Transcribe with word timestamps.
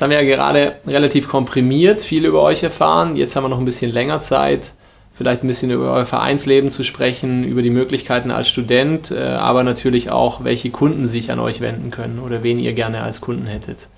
Jetzt 0.00 0.04
haben 0.04 0.12
wir 0.12 0.22
ja 0.22 0.34
gerade 0.34 0.76
relativ 0.86 1.28
komprimiert 1.28 2.00
viel 2.00 2.24
über 2.24 2.40
euch 2.40 2.62
erfahren. 2.62 3.16
Jetzt 3.16 3.36
haben 3.36 3.44
wir 3.44 3.50
noch 3.50 3.58
ein 3.58 3.66
bisschen 3.66 3.92
länger 3.92 4.22
Zeit, 4.22 4.72
vielleicht 5.12 5.44
ein 5.44 5.46
bisschen 5.46 5.70
über 5.70 5.92
euer 5.92 6.06
Vereinsleben 6.06 6.70
zu 6.70 6.84
sprechen, 6.84 7.44
über 7.44 7.60
die 7.60 7.68
Möglichkeiten 7.68 8.30
als 8.30 8.48
Student, 8.48 9.10
äh, 9.10 9.18
aber 9.20 9.62
natürlich 9.62 10.10
auch, 10.10 10.42
welche 10.42 10.70
Kunden 10.70 11.06
sich 11.06 11.30
an 11.30 11.38
euch 11.38 11.60
wenden 11.60 11.90
können 11.90 12.18
oder 12.18 12.42
wen 12.42 12.58
ihr 12.58 12.72
gerne 12.72 13.02
als 13.02 13.20
Kunden 13.20 13.44
hättet. 13.44 13.88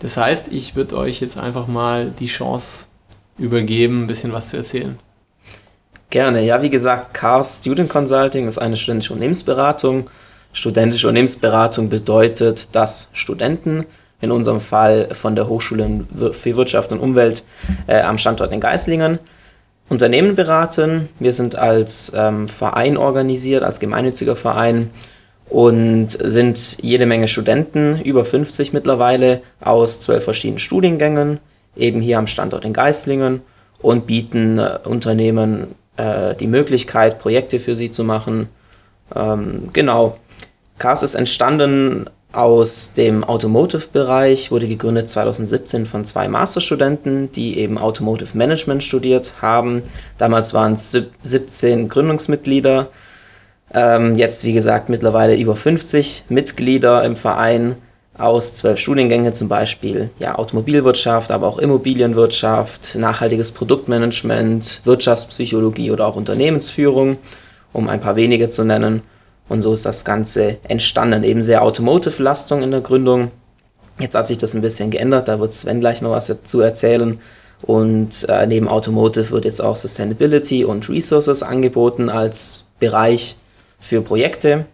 Das 0.00 0.16
heißt, 0.16 0.52
ich 0.52 0.74
würde 0.74 0.96
euch 0.96 1.20
jetzt 1.20 1.38
einfach 1.38 1.68
mal 1.68 2.10
die 2.18 2.26
Chance 2.26 2.86
übergeben, 3.38 4.02
ein 4.02 4.06
bisschen 4.08 4.32
was 4.32 4.48
zu 4.48 4.56
erzählen. 4.56 4.98
Gerne. 6.10 6.44
Ja, 6.44 6.60
wie 6.60 6.70
gesagt, 6.70 7.14
CARS 7.14 7.60
Student 7.60 7.88
Consulting 7.88 8.48
ist 8.48 8.58
eine 8.58 8.76
studentische 8.76 9.12
Unternehmensberatung. 9.12 10.10
Studentische 10.52 11.06
Unternehmensberatung 11.06 11.88
bedeutet, 11.88 12.74
dass 12.74 13.10
Studenten 13.12 13.86
in 14.20 14.30
unserem 14.30 14.60
Fall 14.60 15.08
von 15.12 15.36
der 15.36 15.48
Hochschule 15.48 16.04
für 16.32 16.56
Wirtschaft 16.56 16.92
und 16.92 17.00
Umwelt 17.00 17.44
äh, 17.86 18.00
am 18.00 18.18
Standort 18.18 18.52
in 18.52 18.60
Geislingen. 18.60 19.18
Unternehmen 19.88 20.34
beraten. 20.34 21.08
Wir 21.20 21.32
sind 21.32 21.56
als 21.56 22.12
ähm, 22.16 22.48
Verein 22.48 22.96
organisiert, 22.96 23.62
als 23.62 23.78
gemeinnütziger 23.78 24.34
Verein 24.34 24.90
und 25.48 26.08
sind 26.10 26.78
jede 26.82 27.06
Menge 27.06 27.28
Studenten, 27.28 28.00
über 28.02 28.24
50 28.24 28.72
mittlerweile, 28.72 29.42
aus 29.60 30.00
zwölf 30.00 30.24
verschiedenen 30.24 30.58
Studiengängen, 30.58 31.38
eben 31.76 32.00
hier 32.00 32.18
am 32.18 32.26
Standort 32.26 32.64
in 32.64 32.72
Geislingen 32.72 33.42
und 33.80 34.06
bieten 34.06 34.58
äh, 34.58 34.78
Unternehmen 34.84 35.74
äh, 35.96 36.34
die 36.34 36.48
Möglichkeit, 36.48 37.18
Projekte 37.18 37.60
für 37.60 37.76
sie 37.76 37.90
zu 37.90 38.02
machen. 38.02 38.48
Ähm, 39.14 39.68
genau. 39.72 40.16
CAS 40.78 41.02
ist 41.02 41.14
entstanden 41.14 42.10
aus 42.36 42.92
dem 42.92 43.24
Automotive-Bereich, 43.24 44.50
wurde 44.50 44.68
gegründet 44.68 45.08
2017 45.08 45.86
von 45.86 46.04
zwei 46.04 46.28
Masterstudenten, 46.28 47.32
die 47.32 47.58
eben 47.58 47.78
Automotive 47.78 48.36
Management 48.36 48.82
studiert 48.82 49.34
haben. 49.40 49.82
Damals 50.18 50.52
waren 50.52 50.74
es 50.74 50.96
17 51.22 51.88
Gründungsmitglieder. 51.88 52.88
Ähm, 53.72 54.16
jetzt, 54.16 54.44
wie 54.44 54.52
gesagt, 54.52 54.90
mittlerweile 54.90 55.34
über 55.34 55.56
50 55.56 56.24
Mitglieder 56.28 57.04
im 57.04 57.16
Verein 57.16 57.76
aus 58.18 58.54
zwölf 58.54 58.78
Studiengängen, 58.78 59.32
zum 59.32 59.48
Beispiel 59.48 60.10
ja, 60.18 60.34
Automobilwirtschaft, 60.34 61.30
aber 61.30 61.46
auch 61.46 61.58
Immobilienwirtschaft, 61.58 62.96
nachhaltiges 62.96 63.50
Produktmanagement, 63.52 64.82
Wirtschaftspsychologie 64.84 65.90
oder 65.90 66.06
auch 66.06 66.16
Unternehmensführung, 66.16 67.16
um 67.72 67.88
ein 67.88 68.00
paar 68.00 68.16
wenige 68.16 68.50
zu 68.50 68.64
nennen. 68.64 69.02
Und 69.48 69.62
so 69.62 69.72
ist 69.72 69.86
das 69.86 70.04
Ganze 70.04 70.58
entstanden. 70.66 71.24
Eben 71.24 71.42
sehr 71.42 71.62
Automotive-Lastung 71.62 72.62
in 72.62 72.70
der 72.70 72.80
Gründung. 72.80 73.30
Jetzt 73.98 74.14
hat 74.14 74.26
sich 74.26 74.38
das 74.38 74.54
ein 74.54 74.60
bisschen 74.60 74.90
geändert, 74.90 75.28
da 75.28 75.40
wird 75.40 75.52
Sven 75.52 75.80
gleich 75.80 76.02
noch 76.02 76.10
was 76.10 76.26
dazu 76.26 76.60
erzählen. 76.60 77.18
Und 77.62 78.28
äh, 78.28 78.46
neben 78.46 78.68
Automotive 78.68 79.30
wird 79.30 79.46
jetzt 79.46 79.62
auch 79.62 79.76
Sustainability 79.76 80.64
und 80.64 80.88
Resources 80.88 81.42
angeboten 81.42 82.10
als 82.10 82.64
Bereich 82.78 83.36
für 83.80 84.02
Projekte. 84.02 84.66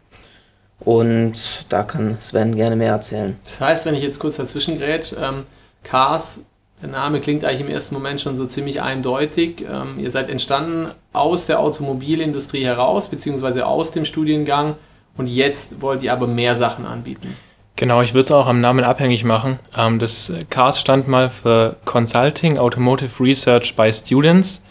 Und 0.80 1.34
da 1.68 1.84
kann 1.84 2.16
Sven 2.18 2.56
gerne 2.56 2.74
mehr 2.74 2.92
erzählen. 2.92 3.36
Das 3.44 3.60
heißt, 3.60 3.86
wenn 3.86 3.94
ich 3.94 4.02
jetzt 4.02 4.18
kurz 4.18 4.36
dazwischen 4.36 4.78
grätsch, 4.78 5.14
ähm, 5.20 5.44
Cars, 5.84 6.44
der 6.82 6.90
Name 6.90 7.20
klingt 7.20 7.44
eigentlich 7.44 7.60
im 7.60 7.70
ersten 7.70 7.94
Moment 7.94 8.20
schon 8.20 8.36
so 8.36 8.44
ziemlich 8.44 8.82
eindeutig. 8.82 9.64
Ähm, 9.70 9.98
ihr 9.98 10.10
seid 10.10 10.28
entstanden 10.28 10.90
aus 11.12 11.46
der 11.46 11.60
Automobilindustrie 11.60 12.64
heraus, 12.64 13.08
beziehungsweise 13.08 13.66
aus 13.66 13.92
dem 13.92 14.04
Studiengang 14.04 14.74
und 15.16 15.28
jetzt 15.28 15.80
wollt 15.80 16.02
ihr 16.02 16.12
aber 16.12 16.26
mehr 16.26 16.56
Sachen 16.56 16.84
anbieten. 16.84 17.36
Genau, 17.76 18.02
ich 18.02 18.14
würde 18.14 18.24
es 18.24 18.32
auch 18.32 18.46
am 18.46 18.60
Namen 18.60 18.84
abhängig 18.84 19.24
machen. 19.24 19.58
Ähm, 19.76 19.98
das 19.98 20.32
CARS 20.50 20.80
stand 20.80 21.08
mal 21.08 21.30
für 21.30 21.76
Consulting 21.84 22.58
Automotive 22.58 23.22
Research 23.22 23.76
by 23.76 23.92
Students. 23.92 24.62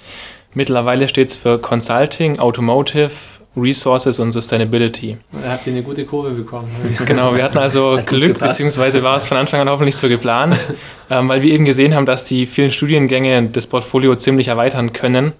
Mittlerweile 0.54 1.08
steht 1.08 1.30
es 1.30 1.38
für 1.38 1.59
Consulting 1.59 2.39
Automotive 2.39 3.11
Resources 3.56 4.20
und 4.20 4.32
Sustainability. 4.32 5.17
Da 5.32 5.52
habt 5.52 5.67
ihr 5.67 5.73
eine 5.73 5.84
gute 5.84 6.06
Kurve 6.06 6.32
bekommen. 6.32 6.70
genau, 7.06 7.36
wir 7.36 7.44
hatten 7.44 7.58
also 7.58 8.00
Glück, 8.06 8.39
beziehungsweise 8.39 9.04
war 9.04 9.17
es 9.17 9.28
von 9.28 9.38
Anfang 9.38 9.60
an 9.60 9.70
hoffentlich 9.70 9.95
so 9.95 10.08
geplant, 10.08 10.56
ähm, 11.10 11.28
weil 11.28 11.42
wir 11.42 11.54
eben 11.54 11.66
gesehen 11.66 11.94
haben, 11.94 12.06
dass 12.06 12.23
die 12.23 12.45
vielen 12.45 12.72
Studiengänge 12.72 13.50
das 13.50 13.67
Portfolio 13.67 14.16
ziemlich 14.16 14.48
erweitern 14.48 14.94
können. 14.94 15.34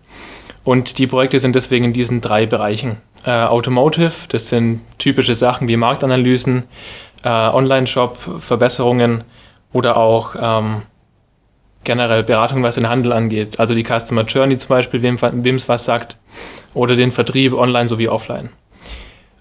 Und 0.64 1.00
die 1.00 1.08
Projekte 1.08 1.40
sind 1.40 1.56
deswegen 1.56 1.86
in 1.86 1.94
diesen 1.94 2.22
drei 2.22 2.46
Bereichen. 2.46 2.98
Äh, 3.26 3.32
Automotive, 3.32 4.14
das 4.30 4.50
sind 4.50 4.82
typische 4.98 5.34
Sachen 5.34 5.68
wie 5.68 5.78
Marktanalysen, 5.78 6.64
äh, 7.24 7.30
Online-Shop, 7.30 8.18
Verbesserungen 8.40 9.24
oder 9.74 9.98
auch 9.98 10.36
ähm, 10.40 10.84
generell 11.84 12.24
Beratung, 12.24 12.64
was 12.64 12.76
den 12.76 12.90
Handel 12.90 13.12
angeht. 13.12 13.60
Also 13.60 13.74
die 13.74 13.84
Customer 13.84 14.24
Journey 14.24 14.58
zum 14.58 14.70
Beispiel, 14.70 15.02
wem 15.02 15.56
es 15.56 15.70
was 15.70 15.86
sagt, 15.86 16.18
oder 16.74 16.96
den 16.96 17.12
Vertrieb 17.12 17.54
online 17.54 17.90
sowie 17.90 18.08
offline. 18.08 18.50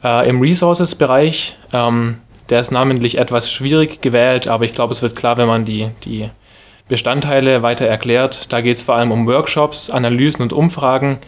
Äh, 0.02 0.28
Im 0.28 0.40
Resources-Bereich, 0.40 1.56
ähm, 1.72 2.18
der 2.48 2.60
ist 2.60 2.70
namentlich 2.70 3.18
etwas 3.18 3.50
schwierig 3.50 4.00
gewählt, 4.00 4.48
aber 4.48 4.64
ich 4.64 4.72
glaube, 4.72 4.92
es 4.92 5.02
wird 5.02 5.14
klar, 5.14 5.36
wenn 5.36 5.46
man 5.46 5.64
die, 5.64 5.88
die 6.04 6.30
Bestandteile 6.88 7.62
weiter 7.62 7.86
erklärt. 7.86 8.52
Da 8.52 8.60
geht 8.60 8.76
es 8.76 8.82
vor 8.82 8.96
allem 8.96 9.12
um 9.12 9.26
Workshops, 9.26 9.90
Analysen 9.90 10.42
und 10.42 10.52
Umfragen 10.52 11.18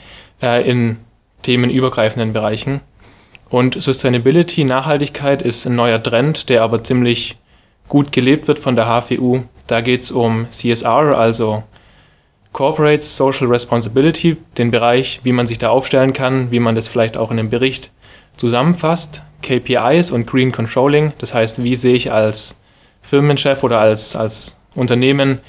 äh, 0.42 0.68
in 0.68 0.96
themenübergreifenden 1.42 2.32
Bereichen. 2.32 2.80
Und 3.48 3.80
Sustainability, 3.80 4.64
Nachhaltigkeit 4.64 5.42
ist 5.42 5.66
ein 5.66 5.76
neuer 5.76 6.02
Trend, 6.02 6.48
der 6.48 6.62
aber 6.62 6.82
ziemlich 6.82 7.36
gut 7.86 8.10
gelebt 8.10 8.48
wird 8.48 8.58
von 8.58 8.74
der 8.74 8.86
HFU. 8.86 9.42
Da 9.66 9.80
geht 9.80 10.02
es 10.02 10.10
um 10.10 10.46
CSR, 10.50 11.16
also 11.16 11.62
Corporate 12.52 13.02
Social 13.02 13.46
Responsibility, 13.46 14.36
den 14.58 14.70
Bereich, 14.70 15.20
wie 15.22 15.32
man 15.32 15.46
sich 15.46 15.58
da 15.58 15.70
aufstellen 15.70 16.12
kann, 16.12 16.50
wie 16.50 16.60
man 16.60 16.74
das 16.74 16.88
vielleicht 16.88 17.16
auch 17.16 17.30
in 17.30 17.38
einem 17.38 17.50
Bericht 17.50 17.90
zusammenfasst. 18.36 19.22
KPIs 19.42 20.12
und 20.12 20.26
Green 20.26 20.52
Controlling, 20.52 21.12
das 21.18 21.34
heißt, 21.34 21.64
wie 21.64 21.76
sehe 21.76 21.94
ich 21.94 22.12
als 22.12 22.60
Firmenchef 23.02 23.64
oder 23.64 23.80
als, 23.80 24.14
als 24.14 24.56
Unternehmen, 24.74 25.40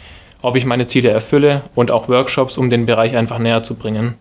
ob 0.41 0.55
ich 0.55 0.65
meine 0.65 0.87
Ziele 0.87 1.09
erfülle 1.09 1.61
und 1.75 1.91
auch 1.91 2.09
Workshops, 2.09 2.57
um 2.57 2.69
den 2.69 2.85
Bereich 2.85 3.15
einfach 3.15 3.37
näher 3.37 3.63
zu 3.63 3.75
bringen. 3.75 4.15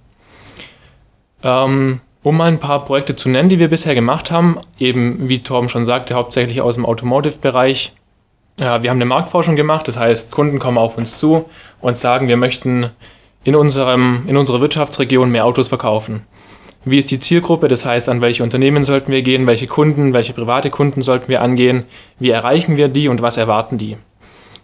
Ähm, 1.42 2.00
um 2.22 2.36
mal 2.36 2.48
ein 2.48 2.60
paar 2.60 2.84
Projekte 2.84 3.16
zu 3.16 3.28
nennen, 3.28 3.48
die 3.48 3.58
wir 3.58 3.68
bisher 3.68 3.94
gemacht 3.94 4.30
haben, 4.30 4.58
eben 4.78 5.28
wie 5.28 5.42
Torben 5.42 5.68
schon 5.68 5.84
sagte, 5.84 6.14
hauptsächlich 6.14 6.60
aus 6.60 6.76
dem 6.76 6.86
Automotive-Bereich, 6.86 7.92
ja, 8.58 8.82
wir 8.82 8.90
haben 8.90 8.98
eine 8.98 9.06
Marktforschung 9.06 9.56
gemacht, 9.56 9.88
das 9.88 9.96
heißt, 9.96 10.30
Kunden 10.30 10.58
kommen 10.58 10.78
auf 10.78 10.98
uns 10.98 11.18
zu 11.18 11.46
und 11.80 11.96
sagen, 11.96 12.28
wir 12.28 12.36
möchten 12.36 12.90
in, 13.44 13.56
unserem, 13.56 14.24
in 14.26 14.36
unserer 14.36 14.60
Wirtschaftsregion 14.60 15.30
mehr 15.30 15.46
Autos 15.46 15.68
verkaufen. 15.68 16.26
Wie 16.84 16.98
ist 16.98 17.10
die 17.10 17.20
Zielgruppe? 17.20 17.68
Das 17.68 17.84
heißt, 17.84 18.08
an 18.08 18.20
welche 18.20 18.42
Unternehmen 18.42 18.82
sollten 18.84 19.12
wir 19.12 19.22
gehen, 19.22 19.46
welche 19.46 19.68
Kunden, 19.68 20.12
welche 20.12 20.32
private 20.32 20.70
Kunden 20.70 21.00
sollten 21.00 21.28
wir 21.28 21.40
angehen, 21.40 21.84
wie 22.18 22.30
erreichen 22.30 22.76
wir 22.76 22.88
die 22.88 23.08
und 23.08 23.22
was 23.22 23.36
erwarten 23.36 23.78
die? 23.78 23.96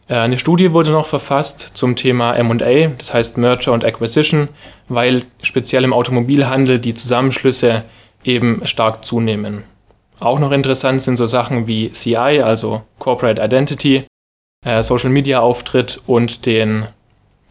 Äh, 0.09 0.15
eine 0.17 0.39
Studie 0.39 0.73
wurde 0.73 0.91
noch 0.91 1.07
verfasst 1.07 1.71
zum 1.75 1.95
Thema 1.95 2.43
MA, 2.43 2.89
das 2.99 3.15
heißt 3.15 3.39
Merger 3.39 3.73
und 3.73 3.85
Acquisition, 3.85 4.49
weil 4.89 5.23
speziell 5.43 5.85
im 5.85 5.93
Automobilhandel 5.93 6.81
die 6.81 6.95
Zusammenschlüsse 6.95 7.85
eben 8.25 8.67
stark 8.67 9.05
zunehmen. 9.05 9.63
Auch 10.21 10.39
noch 10.39 10.53
interessant 10.53 11.03
sind 11.03 11.17
so 11.17 11.27
Sachen 11.27 11.67
wie 11.67 11.91
CI, 11.91 12.43
also 12.43 12.83
Corporate 12.99 13.41
Identity, 13.43 14.05
äh, 14.65 14.83
Social 14.83 15.11
Media 15.11 15.41
Auftritt 15.41 16.01
und 16.07 16.47
den, 16.47 16.87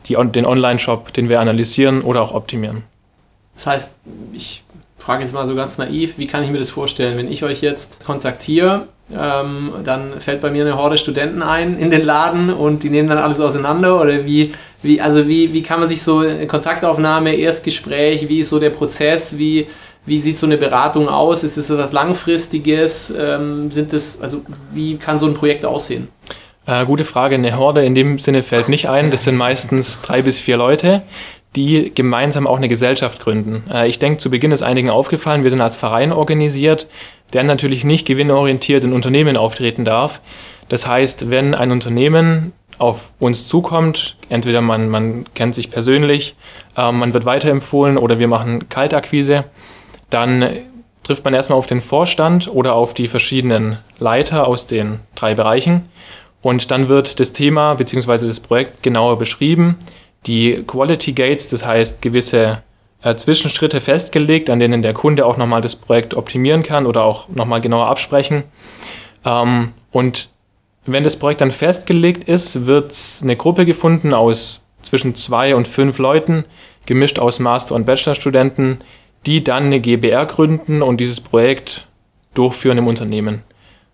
die, 0.05 0.15
den 0.15 0.45
Online-Shop, 0.45 1.13
den 1.13 1.29
wir 1.29 1.39
analysieren 1.39 2.01
oder 2.01 2.21
auch 2.21 2.33
optimieren. 2.33 2.83
Das 3.55 3.67
heißt, 3.67 3.95
ich 4.33 4.63
frage 4.97 5.23
jetzt 5.23 5.33
mal 5.33 5.47
so 5.47 5.55
ganz 5.55 5.77
naiv, 5.77 6.17
wie 6.17 6.27
kann 6.27 6.43
ich 6.43 6.49
mir 6.49 6.59
das 6.59 6.69
vorstellen, 6.69 7.17
wenn 7.17 7.31
ich 7.31 7.43
euch 7.43 7.61
jetzt 7.61 8.05
kontaktiere, 8.05 8.87
ähm, 9.17 9.71
dann 9.85 10.19
fällt 10.19 10.41
bei 10.41 10.51
mir 10.51 10.65
eine 10.65 10.75
Horde 10.75 10.97
Studenten 10.97 11.41
ein 11.41 11.79
in 11.79 11.89
den 11.89 12.03
Laden 12.03 12.51
und 12.51 12.83
die 12.83 12.89
nehmen 12.89 13.07
dann 13.07 13.17
alles 13.17 13.39
auseinander? 13.39 14.01
Oder 14.01 14.25
wie, 14.25 14.51
wie, 14.81 14.99
also 14.99 15.25
wie, 15.27 15.53
wie 15.53 15.63
kann 15.63 15.79
man 15.79 15.87
sich 15.87 16.01
so 16.01 16.25
Kontaktaufnahme, 16.47 17.33
Erstgespräch, 17.33 18.27
wie 18.27 18.39
ist 18.39 18.49
so 18.49 18.59
der 18.59 18.71
Prozess, 18.71 19.37
wie, 19.37 19.67
wie 20.07 20.19
sieht 20.19 20.39
so 20.39 20.45
eine 20.45 20.57
Beratung 20.57 21.09
aus? 21.09 21.43
Ist 21.43 21.57
es 21.57 21.69
etwas 21.69 21.91
Langfristiges? 21.91 23.13
Ähm, 23.15 23.69
sind 23.69 23.91
das, 23.91 24.21
also 24.21 24.41
wie 24.71 24.95
kann 24.95 25.19
so 25.19 25.27
ein 25.27 25.33
Projekt 25.33 25.65
aussehen? 25.65 26.07
Äh, 26.65 26.85
gute 26.85 27.03
Frage. 27.03 27.35
Eine 27.35 27.57
Horde 27.57 27.85
in 27.85 27.93
dem 27.93 28.17
Sinne 28.17 28.41
fällt 28.41 28.69
nicht 28.69 28.89
ein. 28.89 29.11
Das 29.11 29.25
sind 29.25 29.35
meistens 29.35 30.01
drei 30.01 30.21
bis 30.21 30.39
vier 30.39 30.55
Leute, 30.55 31.01
die 31.57 31.91
gemeinsam 31.93 32.47
auch 32.47 32.55
eine 32.55 32.69
Gesellschaft 32.69 33.19
gründen. 33.19 33.63
Äh, 33.69 33.89
ich 33.89 33.99
denke, 33.99 34.19
zu 34.19 34.29
Beginn 34.29 34.53
ist 34.53 34.63
einigen 34.63 34.89
aufgefallen, 34.89 35.43
wir 35.43 35.49
sind 35.51 35.61
als 35.61 35.75
Verein 35.75 36.13
organisiert, 36.13 36.87
der 37.33 37.43
natürlich 37.43 37.83
nicht 37.83 38.07
gewinnorientiert 38.07 38.85
in 38.85 38.93
Unternehmen 38.93 39.35
auftreten 39.35 39.83
darf. 39.83 40.21
Das 40.69 40.87
heißt, 40.87 41.29
wenn 41.29 41.53
ein 41.53 41.71
Unternehmen 41.71 42.53
auf 42.77 43.13
uns 43.19 43.47
zukommt, 43.47 44.15
entweder 44.29 44.61
man, 44.61 44.87
man 44.87 45.25
kennt 45.33 45.53
sich 45.53 45.69
persönlich, 45.69 46.35
äh, 46.77 46.93
man 46.93 47.13
wird 47.13 47.25
weiterempfohlen 47.25 47.97
oder 47.97 48.19
wir 48.19 48.29
machen 48.29 48.69
Kaltakquise, 48.69 49.43
dann 50.09 50.49
trifft 51.03 51.23
man 51.23 51.33
erstmal 51.33 51.57
auf 51.57 51.67
den 51.67 51.81
Vorstand 51.81 52.47
oder 52.53 52.73
auf 52.73 52.93
die 52.93 53.07
verschiedenen 53.07 53.77
Leiter 53.99 54.47
aus 54.47 54.67
den 54.67 54.99
drei 55.15 55.35
Bereichen 55.35 55.89
Und 56.41 56.71
dann 56.71 56.87
wird 56.87 57.19
das 57.19 57.33
Thema 57.33 57.73
bzw. 57.73 58.27
das 58.27 58.39
Projekt 58.39 58.83
genauer 58.83 59.17
beschrieben. 59.17 59.77
Die 60.25 60.63
Quality 60.65 61.13
Gates, 61.13 61.49
das 61.49 61.65
heißt 61.65 62.01
gewisse 62.01 62.61
äh, 63.01 63.15
Zwischenschritte 63.15 63.81
festgelegt, 63.81 64.49
an 64.49 64.59
denen 64.59 64.81
der 64.81 64.93
Kunde 64.93 65.25
auch 65.25 65.37
nochmal 65.37 65.61
das 65.61 65.75
Projekt 65.75 66.13
optimieren 66.13 66.63
kann 66.63 66.85
oder 66.85 67.03
auch 67.03 67.27
nochmal 67.29 67.61
genauer 67.61 67.87
absprechen. 67.87 68.43
Ähm, 69.25 69.73
und 69.91 70.29
wenn 70.85 71.03
das 71.03 71.17
Projekt 71.17 71.41
dann 71.41 71.51
festgelegt 71.51 72.29
ist, 72.29 72.65
wird 72.65 72.95
eine 73.21 73.35
Gruppe 73.35 73.65
gefunden 73.65 74.13
aus 74.13 74.61
zwischen 74.81 75.15
zwei 75.15 75.55
und 75.55 75.67
fünf 75.67 75.97
Leuten, 75.97 76.45
gemischt 76.85 77.19
aus 77.19 77.39
Master- 77.39 77.75
und 77.75 77.85
Bachelorstudenten, 77.85 78.79
die 79.27 79.43
dann 79.43 79.65
eine 79.65 79.81
GBR 79.81 80.25
gründen 80.25 80.81
und 80.81 80.99
dieses 80.99 81.21
Projekt 81.21 81.87
durchführen 82.33 82.77
im 82.77 82.87
Unternehmen. 82.87 83.43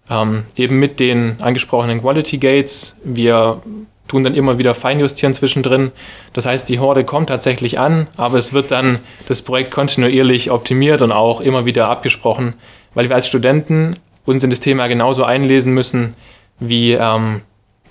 Ähm, 0.10 0.44
eben 0.56 0.80
mit 0.80 1.00
den 1.00 1.38
angesprochenen 1.42 2.02
Quality 2.02 2.38
Gates. 2.38 2.98
Wir 3.04 3.62
tun 4.08 4.24
dann 4.24 4.36
immer 4.36 4.60
wieder 4.60 4.76
feinjustieren 4.76 5.34
zwischendrin. 5.34 5.92
Das 6.34 6.46
heißt, 6.46 6.70
die 6.70 6.80
Horde 6.80 7.04
kommt 7.04 7.30
tatsächlich 7.30 7.80
an, 7.80 8.08
aber 8.16 8.38
es 8.38 8.54
wird 8.54 8.70
dann 8.70 9.00
das 9.28 9.42
Projekt 9.42 9.72
kontinuierlich 9.72 10.52
optimiert 10.52 11.02
und 11.02 11.12
auch 11.12 11.42
immer 11.42 11.66
wieder 11.66 11.90
abgesprochen, 11.90 12.54
weil 12.94 13.10
wir 13.10 13.16
als 13.16 13.28
Studenten 13.28 13.96
uns 14.26 14.44
in 14.44 14.52
das 14.52 14.60
Thema 14.60 14.88
genauso 14.88 15.24
einlesen 15.24 15.74
müssen 15.74 16.14
wie, 16.60 16.92
ähm, 16.94 17.42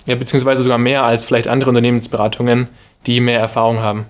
ja, 0.05 0.15
beziehungsweise 0.15 0.63
sogar 0.63 0.77
mehr 0.77 1.03
als 1.03 1.25
vielleicht 1.25 1.47
andere 1.47 1.71
Unternehmensberatungen, 1.71 2.69
die 3.05 3.19
mehr 3.19 3.39
Erfahrung 3.39 3.79
haben. 3.79 4.05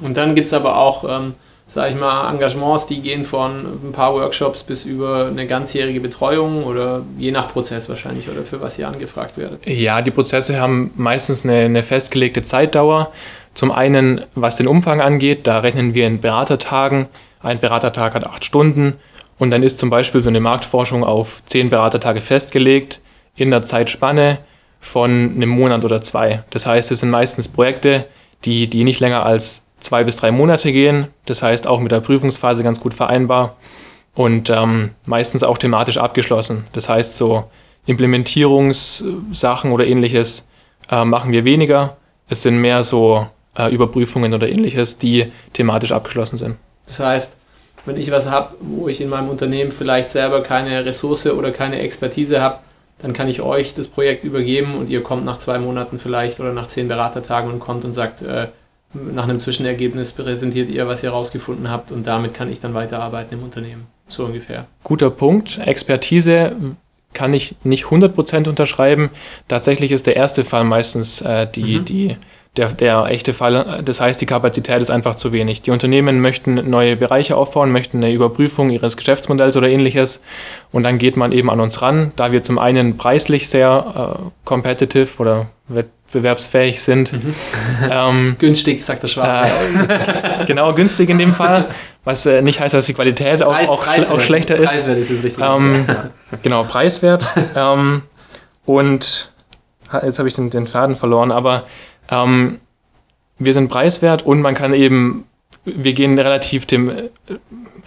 Und 0.00 0.16
dann 0.16 0.34
gibt 0.34 0.46
es 0.46 0.54
aber 0.54 0.78
auch 0.78 1.04
ähm, 1.04 1.34
sage 1.68 1.92
ich 1.92 2.00
mal, 2.00 2.30
Engagements, 2.32 2.86
die 2.86 3.00
gehen 3.00 3.26
von 3.26 3.66
ein 3.84 3.92
paar 3.92 4.14
Workshops 4.14 4.62
bis 4.62 4.86
über 4.86 5.26
eine 5.26 5.46
ganzjährige 5.46 6.00
Betreuung 6.00 6.64
oder 6.64 7.02
je 7.18 7.30
nach 7.30 7.52
Prozess 7.52 7.88
wahrscheinlich 7.90 8.28
oder 8.28 8.42
für 8.42 8.60
was 8.62 8.78
ihr 8.78 8.88
angefragt 8.88 9.36
werdet? 9.36 9.66
Ja, 9.66 10.00
die 10.00 10.10
Prozesse 10.10 10.58
haben 10.58 10.90
meistens 10.96 11.44
eine, 11.44 11.60
eine 11.60 11.82
festgelegte 11.82 12.42
Zeitdauer. 12.42 13.12
Zum 13.52 13.70
einen, 13.70 14.22
was 14.34 14.56
den 14.56 14.66
Umfang 14.66 15.02
angeht, 15.02 15.46
da 15.46 15.58
rechnen 15.58 15.92
wir 15.92 16.06
in 16.06 16.20
Beratertagen. 16.20 17.06
Ein 17.42 17.60
Beratertag 17.60 18.14
hat 18.14 18.26
acht 18.26 18.46
Stunden 18.46 18.94
und 19.38 19.50
dann 19.50 19.62
ist 19.62 19.78
zum 19.78 19.90
Beispiel 19.90 20.22
so 20.22 20.30
eine 20.30 20.40
Marktforschung 20.40 21.04
auf 21.04 21.42
zehn 21.46 21.68
Beratertage 21.68 22.22
festgelegt 22.22 23.02
in 23.36 23.50
der 23.50 23.62
Zeitspanne 23.62 24.38
von 24.80 25.32
einem 25.36 25.50
Monat 25.50 25.84
oder 25.84 26.00
zwei. 26.00 26.44
Das 26.50 26.66
heißt, 26.66 26.90
es 26.92 27.00
sind 27.00 27.10
meistens 27.10 27.46
Projekte, 27.48 28.06
die, 28.44 28.68
die 28.68 28.84
nicht 28.84 29.00
länger 29.00 29.26
als 29.26 29.67
zwei 29.88 30.04
bis 30.04 30.16
drei 30.16 30.30
Monate 30.30 30.70
gehen. 30.70 31.08
Das 31.24 31.42
heißt 31.42 31.66
auch 31.66 31.80
mit 31.80 31.92
der 31.92 32.00
Prüfungsphase 32.00 32.62
ganz 32.62 32.78
gut 32.78 32.92
vereinbar 32.92 33.56
und 34.14 34.50
ähm, 34.50 34.90
meistens 35.06 35.42
auch 35.42 35.56
thematisch 35.56 35.96
abgeschlossen. 35.96 36.64
Das 36.72 36.88
heißt 36.88 37.16
so 37.16 37.44
Implementierungssachen 37.86 39.72
oder 39.72 39.86
ähnliches 39.86 40.46
äh, 40.90 41.04
machen 41.04 41.32
wir 41.32 41.44
weniger. 41.44 41.96
Es 42.28 42.42
sind 42.42 42.60
mehr 42.60 42.82
so 42.82 43.26
äh, 43.56 43.72
Überprüfungen 43.72 44.34
oder 44.34 44.48
ähnliches, 44.48 44.98
die 44.98 45.32
thematisch 45.54 45.92
abgeschlossen 45.92 46.36
sind. 46.36 46.56
Das 46.86 47.00
heißt, 47.00 47.36
wenn 47.86 47.96
ich 47.96 48.10
was 48.10 48.28
habe, 48.28 48.56
wo 48.60 48.88
ich 48.88 49.00
in 49.00 49.08
meinem 49.08 49.30
Unternehmen 49.30 49.70
vielleicht 49.70 50.10
selber 50.10 50.42
keine 50.42 50.84
Ressource 50.84 51.26
oder 51.26 51.50
keine 51.50 51.78
Expertise 51.78 52.42
habe, 52.42 52.58
dann 53.00 53.14
kann 53.14 53.28
ich 53.28 53.40
euch 53.40 53.74
das 53.74 53.88
Projekt 53.88 54.24
übergeben 54.24 54.76
und 54.76 54.90
ihr 54.90 55.02
kommt 55.02 55.24
nach 55.24 55.38
zwei 55.38 55.58
Monaten 55.58 55.98
vielleicht 55.98 56.40
oder 56.40 56.52
nach 56.52 56.66
zehn 56.66 56.88
Beratertagen 56.88 57.50
und 57.50 57.60
kommt 57.60 57.84
und 57.84 57.94
sagt, 57.94 58.20
äh, 58.22 58.48
nach 58.94 59.24
einem 59.24 59.38
Zwischenergebnis 59.38 60.12
präsentiert 60.12 60.68
ihr, 60.70 60.88
was 60.88 61.02
ihr 61.02 61.10
herausgefunden 61.10 61.70
habt 61.70 61.92
und 61.92 62.06
damit 62.06 62.34
kann 62.34 62.50
ich 62.50 62.60
dann 62.60 62.74
weiterarbeiten 62.74 63.38
im 63.38 63.44
Unternehmen. 63.44 63.86
So 64.08 64.24
ungefähr. 64.24 64.66
Guter 64.82 65.10
Punkt. 65.10 65.58
Expertise 65.58 66.52
kann 67.12 67.34
ich 67.34 67.56
nicht 67.64 67.84
100% 67.86 68.48
unterschreiben. 68.48 69.10
Tatsächlich 69.46 69.92
ist 69.92 70.06
der 70.06 70.16
erste 70.16 70.44
Fall 70.44 70.64
meistens 70.64 71.20
äh, 71.20 71.46
die, 71.46 71.80
mhm. 71.80 71.84
die, 71.84 72.16
der, 72.56 72.68
der 72.70 73.06
echte 73.06 73.34
Fall. 73.34 73.82
Das 73.84 74.00
heißt, 74.00 74.20
die 74.20 74.26
Kapazität 74.26 74.80
ist 74.80 74.90
einfach 74.90 75.14
zu 75.14 75.32
wenig. 75.32 75.62
Die 75.62 75.70
Unternehmen 75.70 76.20
möchten 76.20 76.70
neue 76.70 76.96
Bereiche 76.96 77.36
aufbauen, 77.36 77.72
möchten 77.72 77.98
eine 77.98 78.12
Überprüfung 78.12 78.70
ihres 78.70 78.96
Geschäftsmodells 78.96 79.56
oder 79.56 79.68
ähnliches. 79.68 80.22
Und 80.72 80.82
dann 80.82 80.98
geht 80.98 81.16
man 81.16 81.32
eben 81.32 81.50
an 81.50 81.60
uns 81.60 81.82
ran, 81.82 82.12
da 82.16 82.32
wir 82.32 82.42
zum 82.42 82.58
einen 82.58 82.96
preislich 82.96 83.48
sehr 83.48 84.18
äh, 84.18 84.30
competitive 84.44 85.18
oder 85.18 85.46
wettbewerbsfähig 86.08 86.82
sind. 86.82 87.12
Mhm. 87.12 87.34
Ähm, 87.90 88.36
günstig, 88.38 88.84
sagt 88.84 89.02
der 89.02 89.08
Schwab. 89.08 89.46
Äh, 89.46 90.44
genau, 90.46 90.74
günstig 90.74 91.08
in 91.10 91.18
dem 91.18 91.32
Fall. 91.32 91.66
Was 92.04 92.26
äh, 92.26 92.42
nicht 92.42 92.60
heißt, 92.60 92.74
dass 92.74 92.86
die 92.86 92.94
Qualität 92.94 93.42
auch, 93.42 93.52
Preis, 93.52 94.10
auch, 94.10 94.16
auch 94.16 94.20
schlechter 94.20 94.56
ist. 94.56 94.66
Preiswert 94.66 94.98
ist 94.98 95.10
das 95.10 95.22
richtige. 95.22 95.46
Ähm, 95.46 95.86
genau, 96.42 96.64
preiswert. 96.64 97.28
ähm, 97.56 98.02
und 98.64 99.32
jetzt 100.02 100.18
habe 100.18 100.28
ich 100.28 100.34
den, 100.34 100.50
den 100.50 100.66
Faden 100.66 100.96
verloren, 100.96 101.30
aber 101.30 101.64
ähm, 102.10 102.60
wir 103.38 103.54
sind 103.54 103.68
preiswert 103.68 104.22
und 104.22 104.40
man 104.40 104.54
kann 104.54 104.74
eben, 104.74 105.24
wir 105.64 105.92
gehen 105.92 106.18
relativ 106.18 106.66
dem 106.66 106.90
äh, 106.90 107.10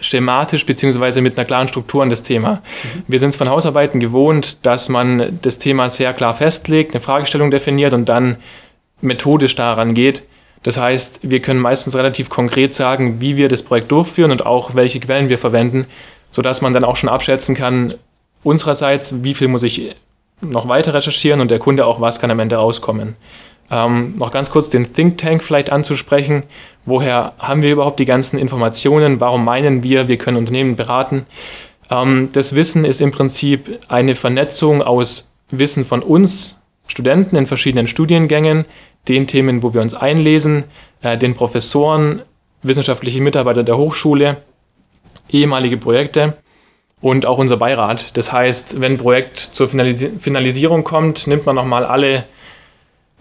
schematisch 0.02 0.66
beziehungsweise 0.66 1.20
mit 1.20 1.38
einer 1.38 1.46
klaren 1.46 1.68
Struktur 1.68 2.02
an 2.02 2.10
das 2.10 2.22
Thema. 2.22 2.54
Mhm. 2.54 3.02
Wir 3.08 3.18
sind 3.18 3.30
es 3.30 3.36
von 3.36 3.48
Hausarbeiten 3.48 4.00
gewohnt, 4.00 4.66
dass 4.66 4.88
man 4.88 5.38
das 5.42 5.58
Thema 5.58 5.88
sehr 5.88 6.12
klar 6.12 6.34
festlegt, 6.34 6.94
eine 6.94 7.00
Fragestellung 7.00 7.50
definiert 7.50 7.94
und 7.94 8.08
dann 8.08 8.36
methodisch 9.00 9.54
daran 9.54 9.94
geht. 9.94 10.24
Das 10.62 10.76
heißt, 10.76 11.20
wir 11.22 11.40
können 11.40 11.60
meistens 11.60 11.96
relativ 11.96 12.28
konkret 12.28 12.74
sagen, 12.74 13.20
wie 13.20 13.36
wir 13.36 13.48
das 13.48 13.62
Projekt 13.62 13.90
durchführen 13.90 14.30
und 14.30 14.46
auch 14.46 14.74
welche 14.74 15.00
Quellen 15.00 15.28
wir 15.28 15.38
verwenden, 15.38 15.86
sodass 16.30 16.60
man 16.60 16.72
dann 16.72 16.84
auch 16.84 16.96
schon 16.96 17.08
abschätzen 17.08 17.54
kann, 17.54 17.94
unsererseits, 18.42 19.22
wie 19.24 19.34
viel 19.34 19.48
muss 19.48 19.62
ich 19.62 19.94
noch 20.40 20.68
weiter 20.68 20.94
recherchieren 20.94 21.40
und 21.40 21.50
der 21.50 21.58
Kunde 21.58 21.86
auch, 21.86 22.00
was 22.00 22.20
kann 22.20 22.30
am 22.30 22.40
Ende 22.40 22.56
rauskommen. 22.56 23.16
Ähm, 23.70 24.16
noch 24.18 24.30
ganz 24.30 24.50
kurz 24.50 24.68
den 24.68 24.92
Think 24.92 25.18
Tank 25.18 25.42
vielleicht 25.42 25.70
anzusprechen. 25.70 26.42
Woher 26.84 27.32
haben 27.38 27.62
wir 27.62 27.72
überhaupt 27.72 28.00
die 28.00 28.04
ganzen 28.04 28.38
Informationen? 28.38 29.20
Warum 29.20 29.44
meinen 29.44 29.82
wir, 29.82 30.08
wir 30.08 30.18
können 30.18 30.36
Unternehmen 30.36 30.76
beraten? 30.76 31.26
Ähm, 31.90 32.28
das 32.32 32.54
Wissen 32.54 32.84
ist 32.84 33.00
im 33.00 33.12
Prinzip 33.12 33.78
eine 33.88 34.14
Vernetzung 34.14 34.82
aus 34.82 35.30
Wissen 35.50 35.84
von 35.84 36.02
uns, 36.02 36.58
Studenten 36.86 37.36
in 37.36 37.46
verschiedenen 37.46 37.86
Studiengängen, 37.86 38.64
den 39.08 39.26
Themen, 39.26 39.62
wo 39.62 39.74
wir 39.74 39.80
uns 39.80 39.94
einlesen, 39.94 40.64
äh, 41.02 41.16
den 41.16 41.34
Professoren, 41.34 42.22
wissenschaftliche 42.62 43.20
Mitarbeiter 43.20 43.64
der 43.64 43.76
Hochschule, 43.76 44.38
ehemalige 45.30 45.76
Projekte 45.76 46.34
und 47.00 47.26
auch 47.26 47.38
unser 47.38 47.56
Beirat. 47.56 48.16
Das 48.16 48.32
heißt, 48.32 48.80
wenn 48.80 48.92
ein 48.92 48.98
Projekt 48.98 49.38
zur 49.38 49.68
Finalisierung 49.68 50.84
kommt, 50.84 51.26
nimmt 51.26 51.46
man 51.46 51.56
nochmal 51.56 51.84
alle 51.84 52.24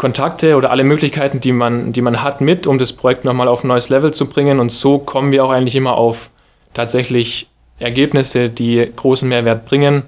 Kontakte 0.02 0.56
oder 0.56 0.72
alle 0.72 0.84
Möglichkeiten, 0.84 1.42
die 1.42 1.52
man, 1.52 1.94
die 1.94 2.02
man 2.02 2.24
hat, 2.24 2.42
mit, 2.42 2.66
um 2.66 2.80
das 2.80 2.92
Projekt 2.92 3.24
nochmal 3.24 3.48
auf 3.48 3.64
ein 3.64 3.68
neues 3.68 3.90
Level 3.90 4.12
zu 4.12 4.26
bringen. 4.26 4.60
Und 4.60 4.72
so 4.72 4.98
kommen 4.98 5.32
wir 5.32 5.46
auch 5.46 5.52
eigentlich 5.52 5.76
immer 5.76 5.94
auf 5.94 6.32
tatsächlich 6.74 7.52
Ergebnisse, 7.78 8.50
die 8.50 8.92
großen 8.96 9.30
Mehrwert 9.30 9.66
bringen 9.66 10.02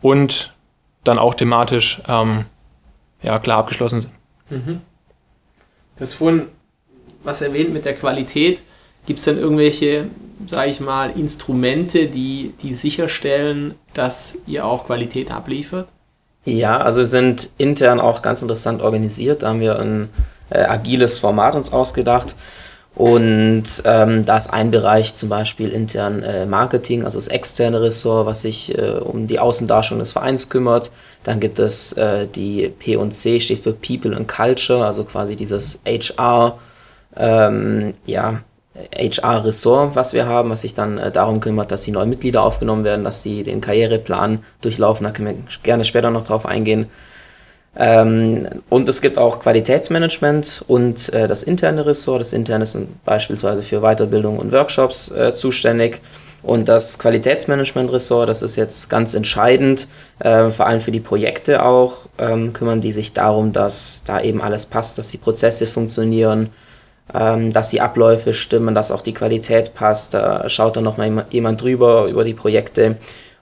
und 0.00 0.54
dann 1.02 1.18
auch 1.18 1.34
thematisch 1.34 2.00
ähm, 2.06 2.44
ja, 3.24 3.40
klar 3.40 3.58
abgeschlossen 3.58 4.02
sind. 4.02 4.14
Mhm. 4.50 4.80
Du 5.96 6.00
hast 6.00 6.12
vorhin 6.12 6.46
was 7.24 7.42
erwähnt 7.42 7.72
mit 7.72 7.84
der 7.86 7.94
Qualität. 7.94 8.62
Gibt 9.04 9.18
es 9.18 9.24
denn 9.24 9.38
irgendwelche, 9.38 10.06
sage 10.46 10.70
ich 10.70 10.78
mal, 10.78 11.10
Instrumente, 11.10 12.06
die, 12.06 12.54
die 12.62 12.72
sicherstellen, 12.72 13.74
dass 13.94 14.42
ihr 14.46 14.64
auch 14.64 14.86
Qualität 14.86 15.32
abliefert? 15.32 15.88
Ja, 16.44 16.78
also 16.78 17.04
sind 17.04 17.50
intern 17.56 18.00
auch 18.00 18.22
ganz 18.22 18.42
interessant 18.42 18.82
organisiert. 18.82 19.42
Da 19.42 19.48
haben 19.48 19.60
wir 19.60 19.78
ein 19.78 20.10
äh, 20.50 20.58
agiles 20.58 21.18
Format 21.18 21.54
uns 21.54 21.72
ausgedacht. 21.72 22.34
Und 22.94 23.64
ähm, 23.84 24.24
da 24.24 24.36
ist 24.36 24.52
ein 24.52 24.70
Bereich 24.70 25.16
zum 25.16 25.28
Beispiel 25.28 25.70
intern 25.70 26.22
äh, 26.22 26.46
Marketing, 26.46 27.04
also 27.04 27.18
das 27.18 27.26
externe 27.26 27.80
Ressort, 27.82 28.26
was 28.26 28.42
sich 28.42 28.76
äh, 28.78 28.90
um 28.92 29.26
die 29.26 29.40
Außendarstellung 29.40 29.98
des 29.98 30.12
Vereins 30.12 30.48
kümmert. 30.48 30.92
Dann 31.24 31.40
gibt 31.40 31.58
es 31.58 31.94
äh, 31.94 32.28
die 32.28 32.68
P&C, 32.68 33.40
steht 33.40 33.64
für 33.64 33.72
People 33.72 34.14
and 34.16 34.28
Culture, 34.28 34.86
also 34.86 35.02
quasi 35.02 35.34
dieses 35.34 35.80
HR, 35.84 36.58
ähm, 37.16 37.94
ja, 38.06 38.42
HR-Ressort, 38.96 39.94
was 39.94 40.14
wir 40.14 40.26
haben, 40.26 40.50
was 40.50 40.62
sich 40.62 40.74
dann 40.74 40.98
äh, 40.98 41.10
darum 41.10 41.40
kümmert, 41.40 41.70
dass 41.70 41.82
die 41.82 41.92
neuen 41.92 42.08
Mitglieder 42.08 42.42
aufgenommen 42.42 42.84
werden, 42.84 43.04
dass 43.04 43.22
sie 43.22 43.42
den 43.42 43.60
Karriereplan 43.60 44.40
durchlaufen. 44.62 45.04
Da 45.04 45.12
können 45.12 45.28
wir 45.28 45.44
gerne 45.62 45.84
später 45.84 46.10
noch 46.10 46.26
drauf 46.26 46.44
eingehen. 46.44 46.88
Ähm, 47.76 48.48
und 48.68 48.88
es 48.88 49.00
gibt 49.00 49.18
auch 49.18 49.40
Qualitätsmanagement 49.40 50.64
und 50.68 51.12
äh, 51.12 51.28
das 51.28 51.42
interne 51.42 51.86
Ressort. 51.86 52.20
Das 52.20 52.32
interne 52.32 52.64
ist 52.64 52.76
beispielsweise 53.04 53.62
für 53.62 53.80
Weiterbildung 53.80 54.38
und 54.38 54.52
Workshops 54.52 55.10
äh, 55.12 55.34
zuständig. 55.34 56.00
Und 56.42 56.68
das 56.68 56.98
Qualitätsmanagement-Ressort, 56.98 58.28
das 58.28 58.42
ist 58.42 58.56
jetzt 58.56 58.90
ganz 58.90 59.14
entscheidend, 59.14 59.88
äh, 60.18 60.50
vor 60.50 60.66
allem 60.66 60.80
für 60.80 60.90
die 60.90 61.00
Projekte 61.00 61.64
auch, 61.64 62.00
ähm, 62.18 62.52
kümmern 62.52 62.82
die 62.82 62.92
sich 62.92 63.14
darum, 63.14 63.52
dass 63.52 64.02
da 64.06 64.20
eben 64.20 64.42
alles 64.42 64.66
passt, 64.66 64.98
dass 64.98 65.08
die 65.08 65.16
Prozesse 65.16 65.66
funktionieren, 65.66 66.50
ähm, 67.12 67.52
dass 67.52 67.70
die 67.70 67.80
Abläufe 67.80 68.32
stimmen, 68.32 68.74
dass 68.74 68.90
auch 68.90 69.02
die 69.02 69.12
Qualität 69.12 69.74
passt. 69.74 70.14
Da 70.14 70.48
schaut 70.48 70.76
dann 70.76 70.84
nochmal 70.84 71.26
jemand 71.30 71.62
drüber 71.62 72.06
über 72.06 72.24
die 72.24 72.34
Projekte. 72.34 72.96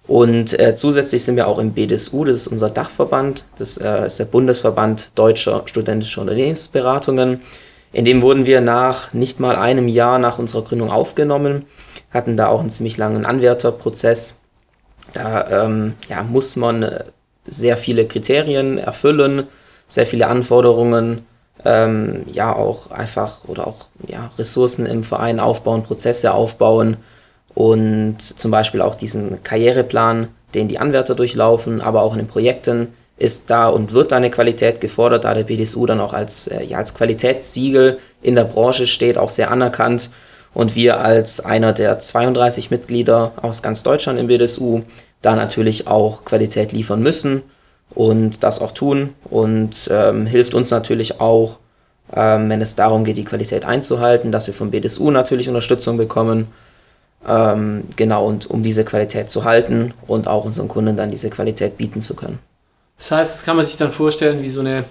Und 0.07 0.59
äh, 0.59 0.75
zusätzlich 0.75 1.25
sind 1.25 1.37
wir 1.37 1.47
auch 1.47 1.59
im 1.59 1.73
BDSU, 1.73 2.25
das 2.25 2.39
ist 2.39 2.47
unser 2.49 2.71
Dachverband, 2.71 3.45
das 3.59 3.77
äh, 3.79 4.07
ist 4.07 4.19
der 4.19 4.25
Bundesverband 4.25 5.11
Deutscher 5.15 5.63
Studentischer 5.67 6.23
Unternehmensberatungen. 6.23 7.41
In 7.93 8.05
dem 8.05 8.21
wurden 8.23 8.47
wir 8.47 8.61
nach 8.61 9.13
nicht 9.13 9.39
mal 9.39 9.55
einem 9.55 9.87
Jahr 9.87 10.19
nach 10.19 10.39
unserer 10.39 10.63
Gründung 10.63 10.91
aufgenommen, 10.91 11.67
hatten 12.11 12.37
da 12.37 12.49
auch 12.49 12.61
einen 12.61 12.71
ziemlich 12.71 12.97
langen 12.97 13.25
Anwärterprozess. 13.25 14.43
Da 15.13 15.65
ähm, 15.65 15.95
ja, 16.09 16.23
muss 16.23 16.57
man 16.57 16.83
äh, 16.83 17.05
sehr 17.47 17.77
viele 17.77 18.07
Kriterien 18.07 18.79
erfüllen, 18.79 19.45
sehr 19.87 20.07
viele 20.07 20.27
Anforderungen, 20.27 21.27
ähm, 21.65 22.25
ja 22.33 22.55
auch 22.55 22.91
einfach 22.91 23.45
oder 23.47 23.67
auch 23.67 23.87
ja, 24.07 24.31
Ressourcen 24.39 24.87
im 24.87 25.03
Verein 25.03 25.41
aufbauen, 25.41 25.83
Prozesse 25.83 26.35
aufbauen 26.35 26.97
und 27.55 28.19
zum 28.21 28.51
Beispiel 28.51 28.81
auch 28.81 28.95
diesen 28.95 29.43
Karriereplan, 29.43 30.29
den 30.55 30.69
die 30.69 30.79
Anwärter 30.79 31.15
durchlaufen, 31.15 31.81
aber 31.81 32.03
auch 32.03 32.13
in 32.13 32.19
den 32.19 32.29
Projekten 32.29 32.89
ist 33.19 33.51
da 33.51 33.69
und 33.69 33.93
wird 33.93 34.11
da 34.11 34.17
eine 34.17 34.31
Qualität 34.31 34.81
gefordert, 34.81 35.25
da 35.25 35.35
der 35.35 35.45
BDSU 35.45 35.87
dann 35.87 36.01
auch 36.01 36.13
als, 36.13 36.49
äh, 36.49 36.65
ja, 36.65 36.79
als 36.79 36.95
Qualitätssiegel 36.95 37.99
in 38.23 38.35
der 38.35 38.45
Branche 38.45 38.87
steht, 38.87 39.19
auch 39.19 39.31
sehr 39.31 39.51
anerkannt. 39.51 40.11
Und 40.55 40.75
wir 40.75 41.01
als 41.01 41.43
einer 41.43 41.73
der 41.73 41.99
32 41.99 42.71
Mitglieder 42.71 43.33
aus 43.41 43.63
ganz 43.63 43.83
Deutschland 43.83 44.19
im 44.19 44.27
BDSU 44.27 44.83
da 45.23 45.37
natürlich 45.37 45.87
auch 45.87 46.25
Qualität 46.25 46.73
liefern 46.73 47.01
müssen 47.01 47.43
und 47.95 48.43
das 48.43 48.61
auch 48.61 48.73
tun 48.73 49.15
und 49.25 49.89
ähm, 49.91 50.27
hilft 50.27 50.55
uns 50.55 50.71
natürlich 50.71 51.21
auch, 51.21 51.59
ähm, 52.15 52.49
wenn 52.49 52.61
es 52.61 52.75
darum 52.75 53.05
geht, 53.05 53.17
die 53.17 53.25
Qualität 53.25 53.65
einzuhalten, 53.65 54.33
dass 54.33 54.47
wir 54.47 54.55
vom 54.55 54.71
BDSU 54.71 55.11
natürlich 55.11 55.49
Unterstützung 55.49 55.97
bekommen. 55.97 56.47
Ähm, 57.27 57.85
genau, 57.97 58.27
und 58.27 58.51
um 58.51 58.63
diese 58.63 58.85
Qualität 58.85 59.31
zu 59.31 59.45
halten 59.45 59.95
und 60.07 60.27
auch 60.27 60.45
unseren 60.45 60.69
Kunden 60.69 60.97
dann 60.97 61.11
diese 61.11 61.31
Qualität 61.31 61.77
bieten 61.77 62.01
zu 62.01 62.15
können. 62.15 62.41
Das 62.99 63.11
heißt, 63.13 63.35
das 63.35 63.45
kann 63.45 63.57
man 63.57 63.65
sich 63.65 63.77
dann 63.77 63.93
vorstellen 63.93 64.43
wie 64.43 64.49
so 64.49 64.61
eine, 64.61 64.85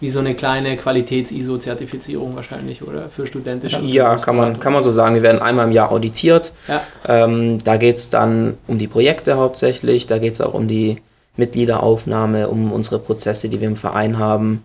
wie 0.00 0.08
so 0.08 0.18
eine 0.18 0.34
kleine 0.34 0.76
Qualitäts-ISO-Zertifizierung 0.76 2.34
wahrscheinlich, 2.34 2.82
oder? 2.82 3.10
Für 3.10 3.26
studentische. 3.26 3.80
Ja, 3.80 4.16
kann 4.16 4.36
man, 4.36 4.58
kann 4.58 4.72
man 4.72 4.80
so 4.80 4.90
sagen. 4.90 5.14
Wir 5.14 5.22
werden 5.22 5.42
einmal 5.42 5.66
im 5.66 5.72
Jahr 5.72 5.92
auditiert. 5.92 6.52
Ja. 6.68 6.80
Ähm, 7.06 7.62
da 7.62 7.76
geht 7.76 7.96
es 7.96 8.08
dann 8.08 8.56
um 8.66 8.78
die 8.78 8.88
Projekte 8.88 9.36
hauptsächlich, 9.36 10.06
da 10.06 10.18
geht 10.18 10.34
es 10.34 10.40
auch 10.40 10.54
um 10.54 10.68
die 10.68 11.02
Mitgliederaufnahme, 11.38 12.48
um 12.48 12.72
unsere 12.72 12.98
Prozesse, 12.98 13.48
die 13.48 13.60
wir 13.60 13.68
im 13.68 13.76
Verein 13.76 14.18
haben. 14.18 14.64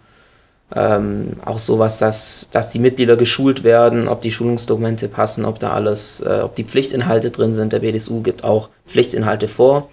Ähm, 0.75 1.33
auch 1.45 1.59
sowas, 1.59 1.99
dass, 1.99 2.49
dass 2.51 2.71
die 2.71 2.79
Mitglieder 2.79 3.15
geschult 3.15 3.63
werden, 3.63 4.07
ob 4.07 4.21
die 4.21 4.31
Schulungsdokumente 4.31 5.07
passen, 5.07 5.45
ob 5.45 5.59
da 5.59 5.71
alles, 5.71 6.21
äh, 6.21 6.41
ob 6.43 6.55
die 6.55 6.63
Pflichtinhalte 6.63 7.29
drin 7.29 7.53
sind. 7.53 7.73
Der 7.73 7.79
BDSU 7.79 8.21
gibt 8.21 8.43
auch 8.43 8.69
Pflichtinhalte 8.87 9.47
vor, 9.47 9.89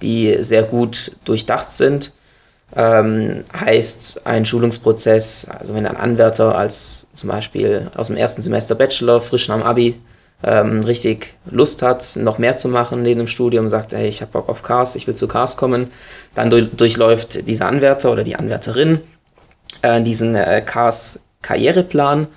die 0.00 0.38
sehr 0.40 0.62
gut 0.62 1.12
durchdacht 1.24 1.70
sind. 1.70 2.12
Ähm, 2.74 3.44
heißt 3.54 4.26
ein 4.26 4.46
Schulungsprozess, 4.46 5.46
also 5.58 5.74
wenn 5.74 5.84
ein 5.84 5.98
Anwärter 5.98 6.56
als 6.56 7.06
zum 7.14 7.28
Beispiel 7.28 7.90
aus 7.94 8.06
dem 8.06 8.16
ersten 8.16 8.40
Semester 8.40 8.74
Bachelor 8.74 9.20
frisch 9.20 9.48
nach 9.48 9.56
dem 9.56 9.66
Abi 9.66 10.00
ähm, 10.42 10.82
richtig 10.82 11.34
Lust 11.50 11.82
hat, 11.82 12.16
noch 12.16 12.38
mehr 12.38 12.56
zu 12.56 12.68
machen 12.68 13.02
neben 13.02 13.18
dem 13.18 13.26
Studium, 13.26 13.68
sagt, 13.68 13.92
hey, 13.92 14.08
ich 14.08 14.20
habe 14.20 14.32
Bock 14.32 14.48
auf 14.48 14.62
Cars, 14.62 14.96
ich 14.96 15.06
will 15.06 15.14
zu 15.14 15.28
Cars 15.28 15.56
kommen, 15.56 15.88
dann 16.34 16.50
durch, 16.50 16.70
durchläuft 16.70 17.46
dieser 17.48 17.66
Anwärter 17.66 18.10
oder 18.10 18.24
die 18.24 18.36
Anwärterin 18.36 19.00
äh, 19.82 20.02
diesen 20.02 20.34
äh, 20.34 20.62
Cars 20.64 21.20
Karriereplan 21.42 22.28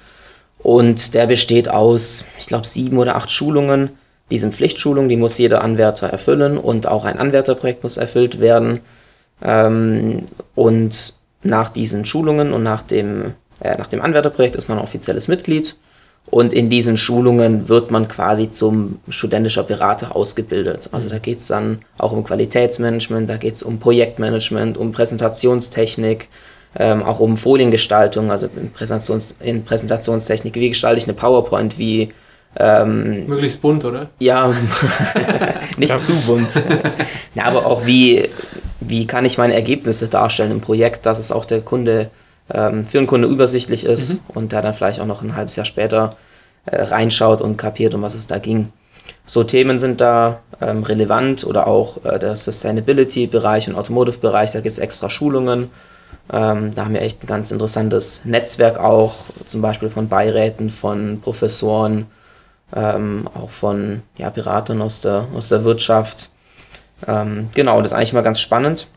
und 0.60 1.14
der 1.14 1.28
besteht 1.28 1.70
aus, 1.70 2.26
ich 2.40 2.48
glaube, 2.48 2.68
sieben 2.68 2.98
oder 2.98 3.16
acht 3.16 3.30
Schulungen. 3.32 3.92
Diese 4.32 4.52
Pflichtschulung, 4.52 5.08
die 5.10 5.18
muss 5.18 5.38
jeder 5.38 5.64
Anwärter 5.64 6.08
erfüllen 6.08 6.58
und 6.58 6.88
auch 6.88 7.06
ein 7.06 7.20
Anwärterprojekt 7.20 7.84
muss 7.84 7.98
erfüllt 7.98 8.40
werden. 8.40 8.80
Ähm, 9.44 10.24
und 10.56 11.14
nach 11.44 11.70
diesen 11.70 12.06
Schulungen 12.06 12.52
und 12.52 12.64
nach 12.64 12.82
dem, 12.82 13.34
äh, 13.60 13.78
nach 13.78 13.88
dem 13.88 14.02
Anwärterprojekt 14.02 14.56
ist 14.56 14.68
man 14.68 14.80
offizielles 14.80 15.28
Mitglied 15.28 15.76
und 16.32 16.54
in 16.54 16.70
diesen 16.70 16.98
Schulungen 16.98 17.70
wird 17.70 17.92
man 17.92 18.08
quasi 18.08 18.50
zum 18.50 19.00
studentischer 19.10 19.64
Berater 19.64 20.16
ausgebildet. 20.16 20.90
Also 20.92 21.08
da 21.08 21.20
geht 21.20 21.40
es 21.40 21.48
dann 21.48 21.80
auch 21.98 22.12
um 22.12 22.24
Qualitätsmanagement, 22.24 23.30
da 23.30 23.38
geht 23.38 23.56
es 23.56 23.64
um 23.64 23.80
Projektmanagement, 23.80 24.78
um 24.78 24.92
Präsentationstechnik, 24.92 26.30
ähm, 26.78 27.04
auch 27.04 27.20
um 27.20 27.38
Foliengestaltung, 27.38 28.32
also 28.32 28.50
in, 28.56 28.72
Präsentations 28.72 29.36
in 29.40 29.64
Präsentationstechnik. 29.64 30.56
Wie 30.56 30.70
gestalte 30.70 30.98
ich 30.98 31.06
eine 31.06 31.14
PowerPoint? 31.14 31.78
Wie 31.78 32.12
ähm, 32.58 33.28
Möglichst 33.28 33.62
bunt, 33.62 33.86
oder? 33.86 34.10
Ja, 34.20 34.54
nicht 35.78 35.90
ja. 35.90 35.98
zu 35.98 36.14
bunt. 36.26 36.50
ja, 37.36 37.46
aber 37.46 37.66
auch 37.66 37.86
wie, 37.86 38.30
wie 38.80 39.06
kann 39.06 39.26
ich 39.26 39.38
meine 39.38 39.54
Ergebnisse 39.54 40.08
darstellen 40.08 40.52
im 40.52 40.62
Projekt, 40.62 41.06
dass 41.06 41.20
es 41.20 41.32
auch 41.32 41.46
der 41.46 41.62
Kunde 41.62 42.10
ähm, 42.54 42.86
für 42.88 43.00
den 43.00 43.08
Kunde 43.08 43.28
übersichtlich 43.28 43.86
ist 43.86 44.14
mhm. 44.14 44.20
und 44.36 44.52
der 44.52 44.62
dann 44.62 44.74
vielleicht 44.74 45.00
auch 45.00 45.06
noch 45.06 45.22
ein 45.22 45.36
halbes 45.36 45.56
Jahr 45.56 45.66
später 45.66 46.16
äh, 46.66 46.82
reinschaut 46.82 47.42
und 47.42 47.58
kapiert, 47.58 47.94
um 47.94 48.02
was 48.02 48.16
es 48.16 48.28
da 48.28 48.38
ging. 48.38 48.72
So 49.26 49.44
Themen 49.44 49.80
sind 49.80 50.02
da 50.02 50.40
ähm, 50.62 50.84
relevant 50.84 51.46
oder 51.46 51.68
auch 51.68 52.04
äh, 52.06 52.20
der 52.20 52.36
Sustainability-Bereich 52.36 53.68
und 53.68 53.76
Automotive-Bereich, 53.76 54.52
da 54.52 54.62
gibt 54.62 54.74
es 54.74 54.80
extra 54.80 55.10
Schulungen. 55.10 55.72
Ähm, 56.32 56.74
da 56.74 56.86
haben 56.86 56.94
wir 56.94 57.02
echt 57.02 57.24
ein 57.24 57.28
ganz 57.28 57.52
interessantes 57.52 58.26
Netzwerk 58.26 58.80
auch, 58.80 59.26
zum 59.46 59.62
Beispiel 59.62 59.90
von 59.90 60.10
Beiräten, 60.10 60.70
von 60.70 61.22
Professoren, 61.22 62.08
ähm, 62.76 63.28
auch 63.36 63.52
von 63.52 64.02
ja, 64.18 64.30
Beratern 64.30 64.82
aus 64.82 65.02
der, 65.02 65.28
aus 65.36 65.50
der 65.50 65.64
Wirtschaft. 65.64 66.30
Ähm, 67.08 67.50
genau, 67.54 67.78
das 67.78 67.92
ist 67.92 67.98
eigentlich 67.98 68.14
mal 68.14 68.24
ganz 68.24 68.40
spannend 68.40 68.88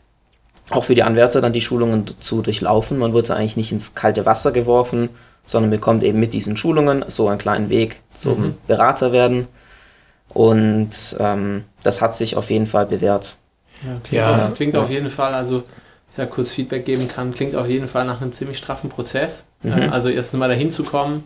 auch 0.71 0.85
für 0.85 0.95
die 0.95 1.03
Anwärter 1.03 1.41
dann 1.41 1.53
die 1.53 1.61
Schulungen 1.61 2.05
zu 2.21 2.43
durchlaufen. 2.43 2.99
Man 2.99 3.13
wird 3.13 3.31
eigentlich 3.31 3.57
nicht 3.57 3.73
ins 3.73 3.95
kalte 3.95 4.27
Wasser 4.27 4.53
geworfen, 4.53 5.09
sondern 5.45 5.71
bekommt 5.71 6.03
eben 6.03 6.21
mit 6.21 6.35
diesen 6.35 6.57
Schulungen 6.57 7.05
so 7.09 7.29
einen 7.29 7.39
kleinen 7.39 7.71
Weg 7.71 8.01
zum 8.15 8.41
mhm. 8.41 8.55
Berater 8.67 9.13
werden. 9.13 9.49
Und 10.29 11.17
ähm, 11.19 11.65
das 11.83 12.03
hat 12.03 12.15
sich 12.15 12.37
auf 12.37 12.51
jeden 12.51 12.67
Fall 12.67 12.87
bewährt. 12.87 13.37
Ja, 13.83 14.01
klingt, 14.05 14.23
ja. 14.23 14.47
Auf, 14.47 14.55
klingt 14.55 14.75
ja. 14.75 14.83
auf 14.83 14.91
jeden 14.91 15.09
Fall, 15.09 15.35
also 15.35 15.63
ich 16.11 16.17
da 16.17 16.27
kurz 16.27 16.51
Feedback 16.51 16.85
geben 16.85 17.09
kann, 17.09 17.33
klingt 17.33 17.55
auf 17.55 17.69
jeden 17.69 17.89
Fall 17.89 18.05
nach 18.05 18.21
einem 18.21 18.33
ziemlich 18.33 18.59
straffen 18.59 18.91
Prozess. 18.91 19.47
Mhm. 19.63 19.73
Ähm, 19.73 19.93
also 19.93 20.09
erst 20.11 20.35
einmal 20.35 20.49
dahin 20.49 20.71
zu 20.71 20.85
kommen, 20.85 21.25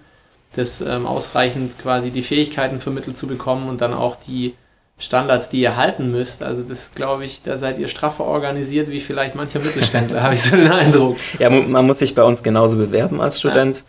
das 0.54 0.80
ähm, 0.82 1.06
ausreichend 1.06 1.78
quasi 1.78 2.10
die 2.10 2.22
Fähigkeiten 2.22 2.78
vermittelt 2.78 3.16
zu 3.16 3.26
bekommen 3.26 3.68
und 3.68 3.80
dann 3.80 3.94
auch 3.94 4.16
die 4.16 4.54
Standards, 4.98 5.48
die 5.48 5.60
ihr 5.60 5.76
halten 5.76 6.10
müsst. 6.10 6.42
Also 6.42 6.62
das 6.62 6.92
glaube 6.94 7.24
ich, 7.24 7.42
da 7.42 7.56
seid 7.56 7.78
ihr 7.78 7.88
straffer 7.88 8.24
organisiert 8.24 8.88
wie 8.90 9.00
vielleicht 9.00 9.34
mancher 9.34 9.58
Mittelständler, 9.58 10.22
habe 10.22 10.34
ich 10.34 10.42
so 10.42 10.56
den 10.56 10.70
Eindruck. 10.70 11.16
Ja, 11.38 11.50
man 11.50 11.86
muss 11.86 11.98
sich 11.98 12.14
bei 12.14 12.22
uns 12.22 12.42
genauso 12.42 12.76
bewerben 12.76 13.20
als 13.20 13.38
Student. 13.38 13.84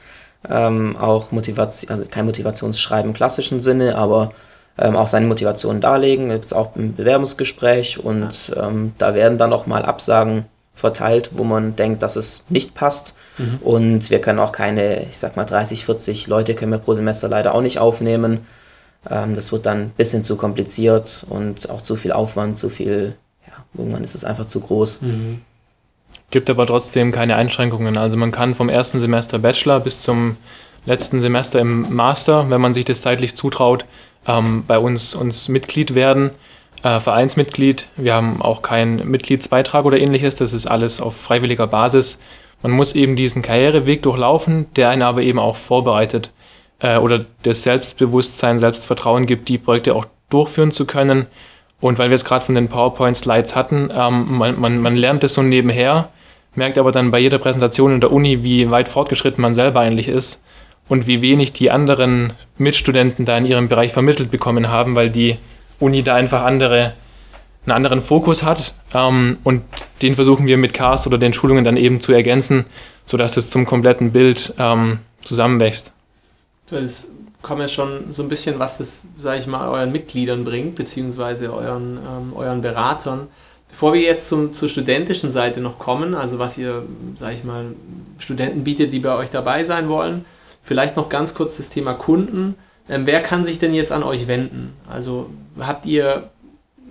Ja. 0.47 0.67
Ähm, 0.67 0.97
auch 0.97 1.31
Motivation, 1.31 1.89
also 1.89 2.03
kein 2.09 2.25
Motivationsschreiben 2.25 3.11
im 3.11 3.15
klassischen 3.15 3.61
Sinne, 3.61 3.95
aber 3.95 4.31
ähm, 4.77 4.95
auch 4.97 5.07
seine 5.07 5.27
Motivation 5.27 5.79
darlegen. 5.79 6.29
Gibt 6.29 6.45
es 6.45 6.53
auch 6.53 6.75
ein 6.75 6.95
Bewerbungsgespräch 6.95 8.03
und 8.03 8.49
ja. 8.49 8.67
ähm, 8.67 8.93
da 8.97 9.13
werden 9.13 9.37
dann 9.37 9.53
auch 9.53 9.67
mal 9.67 9.83
Absagen 9.85 10.45
verteilt, 10.75 11.31
wo 11.33 11.43
man 11.43 11.75
denkt, 11.75 12.01
dass 12.01 12.15
es 12.15 12.45
nicht 12.49 12.73
passt. 12.73 13.15
Mhm. 13.37 13.59
Und 13.61 14.09
wir 14.09 14.19
können 14.19 14.39
auch 14.39 14.51
keine, 14.51 15.03
ich 15.03 15.17
sag 15.17 15.35
mal, 15.37 15.45
30, 15.45 15.85
40 15.85 16.27
Leute 16.27 16.55
können 16.55 16.71
wir 16.71 16.79
pro 16.79 16.93
Semester 16.93 17.27
leider 17.27 17.53
auch 17.53 17.61
nicht 17.61 17.79
aufnehmen. 17.79 18.47
Ähm, 19.09 19.35
das 19.35 19.51
wird 19.51 19.65
dann 19.65 19.79
ein 19.79 19.89
bisschen 19.97 20.23
zu 20.23 20.35
kompliziert 20.35 21.25
und 21.29 21.69
auch 21.69 21.81
zu 21.81 21.95
viel 21.95 22.11
Aufwand, 22.11 22.57
zu 22.57 22.69
viel, 22.69 23.15
ja, 23.47 23.53
irgendwann 23.77 24.03
ist 24.03 24.15
es 24.15 24.25
einfach 24.25 24.47
zu 24.47 24.61
groß. 24.61 25.01
Mhm. 25.01 25.41
Gibt 26.29 26.49
aber 26.49 26.65
trotzdem 26.65 27.11
keine 27.11 27.35
Einschränkungen. 27.35 27.97
Also 27.97 28.17
man 28.17 28.31
kann 28.31 28.55
vom 28.55 28.69
ersten 28.69 28.99
Semester 28.99 29.39
Bachelor 29.39 29.79
bis 29.79 30.01
zum 30.01 30.37
letzten 30.85 31.21
Semester 31.21 31.59
im 31.59 31.93
Master, 31.93 32.49
wenn 32.49 32.61
man 32.61 32.73
sich 32.73 32.85
das 32.85 33.01
zeitlich 33.01 33.35
zutraut, 33.35 33.85
ähm, 34.27 34.63
bei 34.65 34.79
uns, 34.79 35.15
uns 35.15 35.47
Mitglied 35.47 35.95
werden, 35.95 36.31
äh, 36.83 36.99
Vereinsmitglied. 36.99 37.87
Wir 37.97 38.13
haben 38.13 38.41
auch 38.41 38.61
keinen 38.61 39.09
Mitgliedsbeitrag 39.09 39.85
oder 39.85 39.99
ähnliches. 39.99 40.35
Das 40.35 40.53
ist 40.53 40.65
alles 40.65 41.01
auf 41.01 41.15
freiwilliger 41.15 41.67
Basis. 41.67 42.19
Man 42.61 42.71
muss 42.71 42.95
eben 42.95 43.15
diesen 43.15 43.41
Karriereweg 43.41 44.01
durchlaufen, 44.01 44.67
der 44.75 44.89
einen 44.89 45.03
aber 45.03 45.21
eben 45.21 45.39
auch 45.39 45.55
vorbereitet 45.55 46.31
äh, 46.83 46.97
oder 46.97 47.25
das 47.41 47.63
Selbstbewusstsein, 47.63 48.59
Selbstvertrauen 48.59 49.25
gibt, 49.25 49.49
die 49.49 49.57
Projekte 49.57 49.95
auch 49.95 50.05
durchführen 50.29 50.71
zu 50.71 50.85
können. 50.85 51.25
Und 51.81 51.97
weil 51.97 52.09
wir 52.09 52.15
es 52.15 52.25
gerade 52.25 52.45
von 52.45 52.55
den 52.55 52.67
PowerPoint-Slides 52.67 53.55
hatten, 53.55 53.89
ähm, 53.97 54.37
man, 54.37 54.59
man, 54.59 54.79
man 54.79 54.95
lernt 54.95 55.23
das 55.23 55.33
so 55.33 55.41
nebenher, 55.41 56.09
merkt 56.55 56.77
aber 56.77 56.91
dann 56.91 57.09
bei 57.09 57.19
jeder 57.19 57.39
Präsentation 57.39 57.93
in 57.93 58.01
der 58.01 58.11
Uni, 58.11 58.43
wie 58.43 58.69
weit 58.69 58.89
fortgeschritten 58.89 59.41
man 59.41 59.55
selber 59.55 59.79
eigentlich 59.79 60.07
ist 60.07 60.45
und 60.87 61.07
wie 61.07 61.21
wenig 61.21 61.53
die 61.53 61.71
anderen 61.71 62.33
Mitstudenten 62.57 63.25
da 63.25 63.37
in 63.37 63.45
ihrem 63.45 63.69
Bereich 63.69 63.91
vermittelt 63.91 64.29
bekommen 64.29 64.69
haben, 64.69 64.95
weil 64.95 65.09
die 65.09 65.37
Uni 65.79 66.03
da 66.03 66.15
einfach 66.15 66.43
andere, 66.43 66.93
einen 67.65 67.75
anderen 67.75 68.01
Fokus 68.01 68.43
hat. 68.43 68.73
Ähm, 68.93 69.37
und 69.43 69.63
den 70.01 70.15
versuchen 70.15 70.47
wir 70.47 70.57
mit 70.57 70.73
Cast 70.73 71.07
oder 71.07 71.17
den 71.17 71.33
Schulungen 71.33 71.63
dann 71.63 71.77
eben 71.77 72.01
zu 72.01 72.13
ergänzen, 72.13 72.65
sodass 73.05 73.37
es 73.37 73.49
zum 73.49 73.65
kompletten 73.65 74.11
Bild 74.11 74.53
ähm, 74.57 74.99
zusammenwächst. 75.21 75.93
Das 76.69 77.09
bekommen 77.41 77.61
ja 77.61 77.67
schon 77.67 78.13
so 78.13 78.23
ein 78.23 78.29
bisschen, 78.29 78.57
was 78.57 78.77
das, 78.77 79.03
sage 79.17 79.39
ich 79.39 79.47
mal, 79.47 79.67
euren 79.69 79.91
Mitgliedern 79.91 80.43
bringt, 80.43 80.75
beziehungsweise 80.75 81.53
euren, 81.53 81.97
ähm, 81.97 82.33
euren 82.35 82.61
Beratern. 82.61 83.27
Bevor 83.69 83.93
wir 83.93 84.01
jetzt 84.01 84.29
zum, 84.29 84.53
zur 84.53 84.69
studentischen 84.69 85.31
Seite 85.31 85.59
noch 85.59 85.77
kommen, 85.77 86.13
also 86.15 86.39
was 86.39 86.57
ihr, 86.57 86.83
sage 87.15 87.33
ich 87.33 87.43
mal, 87.43 87.65
Studenten 88.17 88.63
bietet, 88.63 88.93
die 88.93 88.99
bei 88.99 89.15
euch 89.15 89.29
dabei 89.29 89.63
sein 89.63 89.89
wollen, 89.89 90.25
vielleicht 90.63 90.95
noch 90.95 91.09
ganz 91.09 91.33
kurz 91.33 91.57
das 91.57 91.69
Thema 91.69 91.93
Kunden. 91.93 92.55
Ähm, 92.87 93.05
wer 93.05 93.21
kann 93.21 93.45
sich 93.45 93.59
denn 93.59 93.73
jetzt 93.73 93.91
an 93.91 94.03
euch 94.03 94.27
wenden? 94.27 94.73
Also 94.89 95.29
habt 95.59 95.85
ihr, 95.85 96.29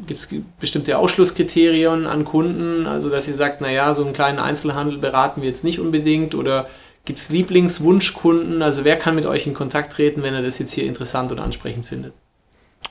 gibt 0.06 0.20
es 0.20 0.28
bestimmte 0.60 0.98
Ausschlusskriterien 0.98 2.06
an 2.06 2.24
Kunden, 2.24 2.86
also 2.86 3.08
dass 3.08 3.28
ihr 3.28 3.34
sagt, 3.34 3.60
naja, 3.60 3.94
so 3.94 4.04
einen 4.04 4.12
kleinen 4.12 4.38
Einzelhandel 4.38 4.98
beraten 4.98 5.40
wir 5.40 5.48
jetzt 5.48 5.64
nicht 5.64 5.80
unbedingt 5.80 6.34
oder 6.34 6.66
Gibt 7.04 7.18
es 7.18 7.30
Lieblingswunschkunden? 7.30 8.62
Also 8.62 8.84
wer 8.84 8.96
kann 8.96 9.14
mit 9.14 9.26
euch 9.26 9.46
in 9.46 9.54
Kontakt 9.54 9.92
treten, 9.92 10.22
wenn 10.22 10.34
er 10.34 10.42
das 10.42 10.58
jetzt 10.58 10.72
hier 10.72 10.84
interessant 10.84 11.32
und 11.32 11.40
ansprechend 11.40 11.86
findet? 11.86 12.14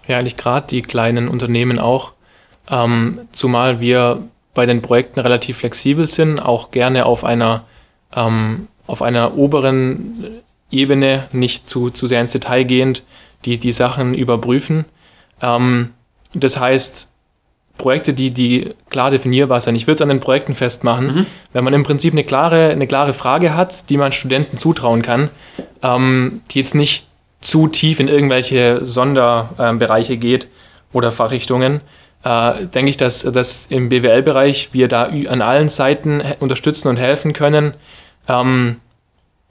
Ja, 0.08 0.18
eigentlich 0.18 0.38
gerade 0.38 0.68
die 0.68 0.82
kleinen 0.82 1.28
Unternehmen 1.28 1.80
auch. 1.80 2.14
Ähm, 2.70 3.22
zumal 3.32 3.80
wir 3.80 4.24
bei 4.54 4.66
den 4.66 4.82
Projekten 4.82 5.20
relativ 5.22 5.58
flexibel 5.58 6.08
sind, 6.08 6.40
auch 6.40 6.72
gerne 6.72 7.06
auf 7.06 7.24
einer, 7.24 7.66
ähm, 8.14 8.68
auf 8.88 9.02
einer 9.02 9.38
oberen 9.38 10.42
Ebene, 10.72 11.28
nicht 11.32 11.70
zu, 11.70 11.90
zu 11.90 12.08
sehr 12.08 12.22
ins 12.22 12.34
Detail 12.34 12.64
gehend, 12.64 13.04
die, 13.46 13.58
die 13.58 13.72
Sachen 13.72 14.14
überprüfen. 14.14 14.86
Ähm, 15.42 15.94
das 16.34 16.60
heißt, 16.60 17.11
Projekte, 17.82 18.14
die, 18.14 18.30
die 18.30 18.76
klar 18.92 19.10
definierbar 19.10 19.60
sind. 19.60 19.76
Ich 19.76 19.88
würde 19.88 19.96
es 19.96 20.02
an 20.02 20.10
den 20.10 20.20
Projekten 20.20 20.54
festmachen. 20.54 21.08
Mhm. 21.08 21.26
Wenn 21.52 21.64
man 21.64 21.74
im 21.74 21.84
Prinzip 21.84 22.14
eine 22.14 22.24
klare, 22.24 22.70
eine 22.70 22.86
klare 22.86 23.12
Frage 23.12 23.56
hat, 23.56 23.90
die 23.90 23.98
man 23.98 24.12
Studenten 24.12 24.58
zutrauen 24.58 25.02
kann, 25.02 25.30
ähm, 25.82 26.42
die 26.52 26.60
jetzt 26.60 26.76
nicht 26.76 27.08
zu 27.42 27.68
tief 27.68 28.00
in 28.00 28.08
irgendwelche 28.08 28.86
Sonderbereiche 28.86 30.14
äh, 30.14 30.18
geht 30.18 30.48
oder 30.94 31.12
Fachrichtungen, 31.12 31.82
äh, 32.24 32.68
denke 32.68 32.92
ich, 32.92 32.98
dass, 32.98 33.24
dass 33.24 33.66
im 33.66 33.90
BWL-Bereich 33.90 34.70
wir 34.74 34.88
da 34.88 35.06
an 35.06 35.42
allen 35.42 35.68
Seiten 35.68 36.22
unterstützen 36.40 36.88
und 36.88 36.98
helfen 36.98 37.34
können. 37.34 37.74
Ähm, 38.28 38.78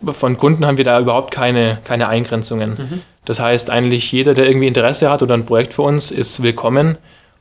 von 0.04 0.36
Kunden 0.36 0.64
haben 0.64 0.78
wir 0.78 0.84
da 0.84 1.00
überhaupt 1.00 1.32
keine, 1.32 1.78
keine 1.82 2.06
Eingrenzungen. 2.06 2.70
Mhm. 2.70 3.02
Das 3.24 3.40
heißt, 3.40 3.70
eigentlich 3.70 4.12
jeder, 4.12 4.34
der 4.34 4.46
irgendwie 4.46 4.68
Interesse 4.68 5.10
hat 5.10 5.20
oder 5.22 5.34
ein 5.34 5.46
Projekt 5.46 5.74
für 5.74 5.82
uns, 5.82 6.12
ist 6.12 6.44
willkommen. 6.44 6.96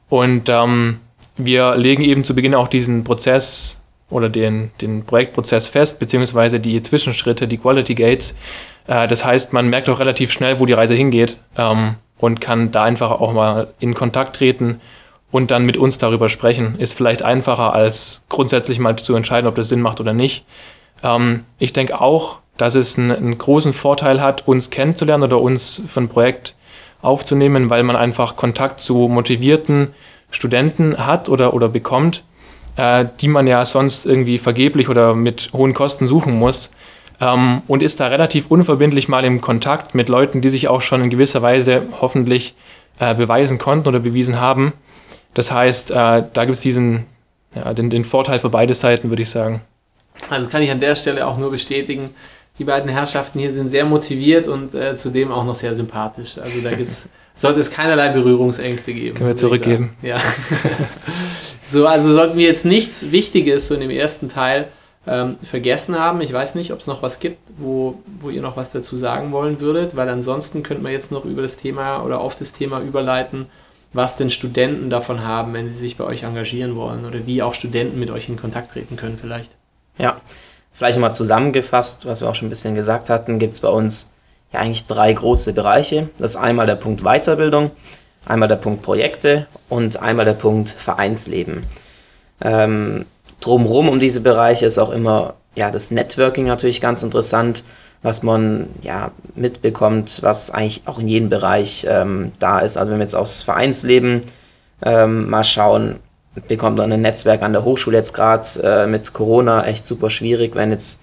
Und 0.09 0.49
ähm, 0.49 0.99
wir 1.37 1.75
legen 1.75 2.03
eben 2.03 2.23
zu 2.23 2.35
Beginn 2.35 2.55
auch 2.55 2.67
diesen 2.67 3.03
Prozess 3.03 3.81
oder 4.09 4.29
den, 4.29 4.71
den 4.81 5.05
Projektprozess 5.05 5.67
fest, 5.67 5.99
beziehungsweise 5.99 6.59
die 6.59 6.81
Zwischenschritte, 6.81 7.47
die 7.47 7.57
Quality 7.57 7.95
Gates. 7.95 8.35
Äh, 8.87 9.07
das 9.07 9.23
heißt, 9.23 9.53
man 9.53 9.69
merkt 9.69 9.89
auch 9.89 9.99
relativ 9.99 10.31
schnell, 10.31 10.59
wo 10.59 10.65
die 10.65 10.73
Reise 10.73 10.95
hingeht 10.95 11.37
ähm, 11.57 11.95
und 12.17 12.41
kann 12.41 12.71
da 12.71 12.83
einfach 12.83 13.11
auch 13.11 13.33
mal 13.33 13.73
in 13.79 13.93
Kontakt 13.93 14.35
treten 14.35 14.81
und 15.31 15.51
dann 15.51 15.65
mit 15.65 15.77
uns 15.77 15.99
darüber 15.99 16.27
sprechen. 16.27 16.75
Ist 16.79 16.95
vielleicht 16.95 17.21
einfacher, 17.21 17.73
als 17.73 18.25
grundsätzlich 18.29 18.79
mal 18.79 18.95
zu 18.95 19.15
entscheiden, 19.15 19.47
ob 19.47 19.55
das 19.55 19.69
Sinn 19.69 19.81
macht 19.81 19.99
oder 19.99 20.13
nicht. 20.13 20.43
Ähm, 21.03 21.45
ich 21.59 21.73
denke 21.73 22.01
auch, 22.01 22.39
dass 22.57 22.75
es 22.75 22.97
einen, 22.97 23.11
einen, 23.11 23.37
großen 23.37 23.73
Vorteil 23.73 24.21
hat, 24.21 24.47
uns 24.47 24.69
kennenzulernen 24.69 25.23
oder 25.23 25.39
uns 25.39 25.81
von 25.87 26.09
Projekt 26.09 26.55
aufzunehmen, 27.01 27.69
weil 27.69 27.83
man 27.83 27.95
einfach 27.95 28.35
Kontakt 28.35 28.79
zu 28.79 29.07
motivierten 29.07 29.89
Studenten 30.31 31.05
hat 31.05 31.29
oder, 31.29 31.53
oder 31.53 31.69
bekommt, 31.69 32.23
äh, 32.75 33.05
die 33.21 33.27
man 33.27 33.47
ja 33.47 33.65
sonst 33.65 34.05
irgendwie 34.05 34.37
vergeblich 34.37 34.89
oder 34.89 35.13
mit 35.15 35.49
hohen 35.53 35.73
Kosten 35.73 36.07
suchen 36.07 36.33
muss. 36.33 36.71
Ähm, 37.21 37.61
und 37.67 37.83
ist 37.83 37.99
da 37.99 38.07
relativ 38.07 38.47
unverbindlich 38.49 39.07
mal 39.07 39.25
im 39.25 39.41
Kontakt 39.41 39.93
mit 39.93 40.07
Leuten, 40.09 40.41
die 40.41 40.49
sich 40.49 40.67
auch 40.67 40.81
schon 40.81 41.03
in 41.03 41.09
gewisser 41.09 41.41
Weise 41.41 41.81
hoffentlich 41.99 42.55
äh, 42.99 43.13
beweisen 43.13 43.57
konnten 43.57 43.87
oder 43.87 43.99
bewiesen 43.99 44.39
haben. 44.39 44.73
Das 45.33 45.51
heißt, 45.51 45.91
äh, 45.91 45.95
da 46.33 46.45
gibt 46.45 46.55
es 46.55 46.61
diesen, 46.61 47.05
ja, 47.55 47.73
den, 47.73 47.89
den 47.89 48.05
Vorteil 48.05 48.39
für 48.39 48.49
beide 48.49 48.73
Seiten, 48.73 49.09
würde 49.09 49.23
ich 49.23 49.29
sagen. 49.29 49.61
Also 50.29 50.49
kann 50.49 50.61
ich 50.61 50.71
an 50.71 50.79
der 50.79 50.95
Stelle 50.95 51.25
auch 51.25 51.37
nur 51.37 51.51
bestätigen, 51.51 52.09
die 52.59 52.65
beiden 52.65 52.89
Herrschaften 52.89 53.39
hier 53.39 53.51
sind 53.51 53.69
sehr 53.69 53.85
motiviert 53.85 54.47
und 54.47 54.75
äh, 54.75 54.95
zudem 54.97 55.31
auch 55.31 55.45
noch 55.45 55.55
sehr 55.55 55.73
sympathisch. 55.73 56.37
Also 56.37 56.59
da 56.61 56.75
gibt's, 56.75 57.09
sollte 57.35 57.61
es 57.61 57.71
keinerlei 57.71 58.09
Berührungsängste 58.09 58.93
geben. 58.93 59.15
Können 59.17 59.29
wir 59.29 59.37
zurückgeben. 59.37 59.95
Ja. 60.01 60.17
so, 61.63 61.87
also 61.87 62.13
sollten 62.13 62.37
wir 62.37 62.45
jetzt 62.45 62.65
nichts 62.65 63.11
Wichtiges 63.11 63.69
so 63.69 63.75
in 63.75 63.79
dem 63.79 63.89
ersten 63.89 64.27
Teil 64.27 64.67
ähm, 65.07 65.37
vergessen 65.41 65.97
haben. 65.97 66.19
Ich 66.19 66.33
weiß 66.33 66.55
nicht, 66.55 66.73
ob 66.73 66.79
es 66.79 66.87
noch 66.87 67.01
was 67.01 67.21
gibt, 67.21 67.37
wo, 67.57 67.97
wo 68.19 68.29
ihr 68.29 68.41
noch 68.41 68.57
was 68.57 68.71
dazu 68.71 68.97
sagen 68.97 69.31
wollen 69.31 69.61
würdet, 69.61 69.95
weil 69.95 70.09
ansonsten 70.09 70.61
könnten 70.61 70.83
wir 70.83 70.91
jetzt 70.91 71.13
noch 71.13 71.23
über 71.23 71.41
das 71.41 71.55
Thema 71.55 72.03
oder 72.03 72.19
auf 72.19 72.35
das 72.35 72.51
Thema 72.51 72.81
überleiten, 72.81 73.45
was 73.93 74.17
denn 74.17 74.29
Studenten 74.29 74.89
davon 74.89 75.23
haben, 75.23 75.53
wenn 75.53 75.69
sie 75.69 75.75
sich 75.75 75.95
bei 75.95 76.03
euch 76.03 76.23
engagieren 76.23 76.75
wollen 76.75 77.05
oder 77.05 77.25
wie 77.25 77.41
auch 77.41 77.53
Studenten 77.53 77.99
mit 77.99 78.11
euch 78.11 78.27
in 78.27 78.35
Kontakt 78.35 78.71
treten 78.71 78.97
können 78.97 79.17
vielleicht. 79.19 79.51
Ja, 79.97 80.19
Vielleicht 80.71 80.97
nochmal 80.97 81.13
zusammengefasst, 81.13 82.05
was 82.05 82.21
wir 82.21 82.29
auch 82.29 82.35
schon 82.35 82.47
ein 82.47 82.51
bisschen 82.51 82.75
gesagt 82.75 83.09
hatten, 83.09 83.39
gibt 83.39 83.53
es 83.55 83.59
bei 83.59 83.69
uns 83.69 84.13
ja 84.53 84.59
eigentlich 84.59 84.87
drei 84.87 85.11
große 85.11 85.53
Bereiche. 85.53 86.09
Das 86.17 86.35
ist 86.35 86.41
einmal 86.41 86.65
der 86.65 86.75
Punkt 86.75 87.03
Weiterbildung, 87.03 87.71
einmal 88.25 88.47
der 88.47 88.55
Punkt 88.55 88.81
Projekte 88.81 89.47
und 89.67 90.01
einmal 90.01 90.25
der 90.25 90.33
Punkt 90.33 90.69
Vereinsleben. 90.69 91.63
Ähm, 92.41 93.05
drumherum 93.41 93.89
um 93.89 93.99
diese 93.99 94.21
Bereiche 94.21 94.65
ist 94.65 94.77
auch 94.77 94.91
immer 94.91 95.35
ja, 95.55 95.71
das 95.71 95.91
Networking 95.91 96.45
natürlich 96.45 96.79
ganz 96.79 97.03
interessant, 97.03 97.63
was 98.01 98.23
man 98.23 98.67
ja 98.81 99.11
mitbekommt, 99.35 100.19
was 100.21 100.51
eigentlich 100.51 100.83
auch 100.85 100.99
in 100.99 101.07
jedem 101.07 101.29
Bereich 101.29 101.85
ähm, 101.89 102.31
da 102.39 102.59
ist. 102.59 102.77
Also 102.77 102.91
wenn 102.91 102.99
wir 102.99 103.03
jetzt 103.03 103.15
aufs 103.15 103.41
Vereinsleben 103.41 104.21
ähm, 104.81 105.29
mal 105.29 105.43
schauen, 105.43 105.99
bekommt 106.47 106.77
man 106.77 106.91
ein 106.91 107.01
Netzwerk 107.01 107.41
an 107.41 107.53
der 107.53 107.65
Hochschule 107.65 107.97
jetzt 107.97 108.13
gerade 108.13 108.47
äh, 108.63 108.87
mit 108.87 109.13
Corona 109.13 109.65
echt 109.65 109.85
super 109.85 110.09
schwierig, 110.09 110.55
wenn 110.55 110.71
jetzt 110.71 111.01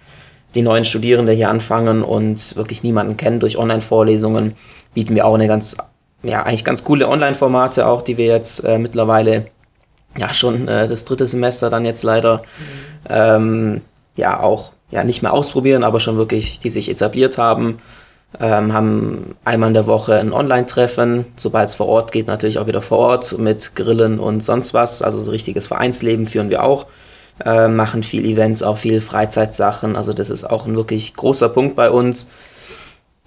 die 0.55 0.63
neuen 0.63 0.85
Studierenden 0.85 1.35
hier 1.35 1.51
anfangen 1.51 2.03
und 2.03 2.57
wirklich 2.57 2.83
niemanden 2.83 3.17
kennen 3.17 3.41
durch 3.41 3.59
Online-Vorlesungen, 3.59 4.55
bieten 4.95 5.15
wir 5.15 5.27
auch 5.27 5.35
eine 5.35 5.49
ganz, 5.49 5.77
ja, 6.23 6.43
eigentlich 6.43 6.65
ganz 6.65 6.85
coole 6.85 7.09
Online-Formate 7.09 7.87
auch, 7.87 8.03
die 8.03 8.17
wir 8.17 8.27
jetzt 8.27 8.61
äh, 8.65 8.79
mittlerweile, 8.79 9.47
ja, 10.17 10.33
schon 10.33 10.67
äh, 10.69 10.89
das 10.89 11.05
dritte 11.05 11.27
Semester 11.27 11.69
dann 11.69 11.85
jetzt 11.85 12.03
leider, 12.03 12.43
ähm, 13.09 13.83
ja, 14.15 14.41
auch, 14.41 14.73
ja, 14.91 15.05
nicht 15.05 15.23
mehr 15.23 15.33
ausprobieren, 15.33 15.85
aber 15.85 16.01
schon 16.01 16.17
wirklich, 16.17 16.59
die 16.61 16.71
sich 16.71 16.89
etabliert 16.89 17.37
haben 17.37 17.79
ähm, 18.41 18.73
haben 18.73 19.37
einmal 19.45 19.69
in 19.69 19.75
der 19.75 19.87
Woche 19.87 20.15
ein 20.15 20.33
Online-Treffen, 20.33 21.25
sobald 21.37 21.69
es 21.69 21.75
vor 21.75 21.87
Ort 21.89 22.13
geht, 22.13 22.27
natürlich 22.27 22.59
auch 22.59 22.67
wieder 22.67 22.83
vor 22.83 22.99
Ort 22.99 23.39
mit 23.39 23.75
Grillen 23.77 24.19
und 24.19 24.45
sonst 24.45 24.75
was. 24.75 25.03
Also 25.03 25.21
so 25.21 25.31
richtiges 25.31 25.67
Vereinsleben 25.67 26.27
führen 26.27 26.51
wir 26.51 26.63
auch. 26.63 26.87
Äh, 27.45 27.69
machen 27.69 28.03
viel 28.03 28.25
Events, 28.25 28.63
auch 28.63 28.79
viel 28.79 29.01
Freizeitsachen. 29.01 29.97
Also 29.97 30.13
das 30.13 30.31
ist 30.31 30.45
auch 30.45 30.67
ein 30.67 30.77
wirklich 30.77 31.15
großer 31.15 31.49
Punkt 31.49 31.77
bei 31.77 31.91
uns. 31.91 32.31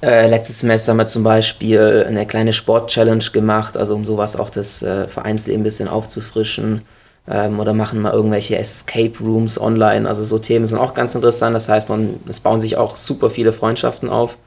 Äh, 0.01 0.27
letztes 0.29 0.59
Semester 0.59 0.91
haben 0.91 0.97
wir 0.97 1.07
zum 1.07 1.23
Beispiel 1.23 2.05
eine 2.07 2.25
kleine 2.25 2.53
Sport-Challenge 2.53 3.25
gemacht, 3.33 3.75
also 3.75 3.95
um 3.95 4.05
sowas 4.05 4.35
auch 4.37 4.49
das 4.49 4.81
äh, 4.81 5.07
Vereinsleben 5.07 5.61
ein 5.61 5.63
bisschen 5.63 5.87
aufzufrischen. 5.87 6.83
Ähm, 7.27 7.59
oder 7.59 7.73
machen 7.73 8.01
mal 8.01 8.13
irgendwelche 8.13 8.57
Escape 8.57 9.13
Rooms 9.19 9.59
online. 9.59 10.07
Also 10.07 10.23
so 10.23 10.39
Themen 10.39 10.65
sind 10.65 10.79
auch 10.79 10.93
ganz 10.93 11.15
interessant. 11.15 11.55
Das 11.55 11.69
heißt, 11.69 11.89
man, 11.89 12.15
es 12.27 12.39
bauen 12.39 12.61
sich 12.61 12.77
auch 12.77 12.95
super 12.95 13.29
viele 13.29 13.53
Freundschaften 13.53 14.09
auf. 14.09 14.37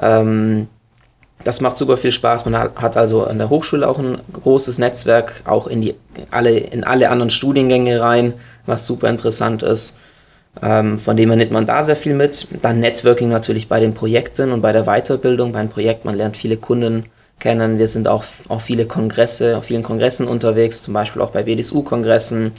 Ähm, 0.00 0.68
das 1.44 1.60
macht 1.60 1.76
super 1.76 1.96
viel 1.96 2.12
Spaß. 2.12 2.44
Man 2.46 2.56
hat 2.58 2.96
also 2.96 3.24
an 3.24 3.38
der 3.38 3.48
Hochschule 3.48 3.88
auch 3.88 3.98
ein 3.98 4.18
großes 4.32 4.78
Netzwerk, 4.78 5.42
auch 5.44 5.66
in, 5.66 5.80
die, 5.80 5.94
alle, 6.30 6.58
in 6.58 6.84
alle 6.84 7.10
anderen 7.10 7.30
Studiengänge 7.30 8.00
rein, 8.00 8.34
was 8.66 8.86
super 8.86 9.08
interessant 9.08 9.62
ist. 9.62 10.00
Ähm, 10.60 10.98
von 10.98 11.16
dem 11.16 11.30
her 11.30 11.36
nimmt 11.36 11.52
man 11.52 11.66
da 11.66 11.82
sehr 11.82 11.96
viel 11.96 12.14
mit. 12.14 12.48
Dann 12.62 12.80
Networking 12.80 13.28
natürlich 13.28 13.68
bei 13.68 13.78
den 13.78 13.94
Projekten 13.94 14.52
und 14.52 14.60
bei 14.60 14.72
der 14.72 14.84
Weiterbildung. 14.84 15.52
Bei 15.52 15.60
einem 15.60 15.68
Projekt, 15.68 16.04
man 16.04 16.16
lernt 16.16 16.36
viele 16.36 16.56
Kunden 16.56 17.04
kennen. 17.38 17.78
Wir 17.78 17.86
sind 17.86 18.08
auch 18.08 18.24
auf 18.48 18.62
viele 18.62 18.86
Kongresse, 18.86 19.56
auf 19.56 19.66
vielen 19.66 19.84
Kongressen 19.84 20.26
unterwegs, 20.26 20.82
zum 20.82 20.94
Beispiel 20.94 21.22
auch 21.22 21.30
bei 21.30 21.44
BDSU-Kongressen. 21.44 22.52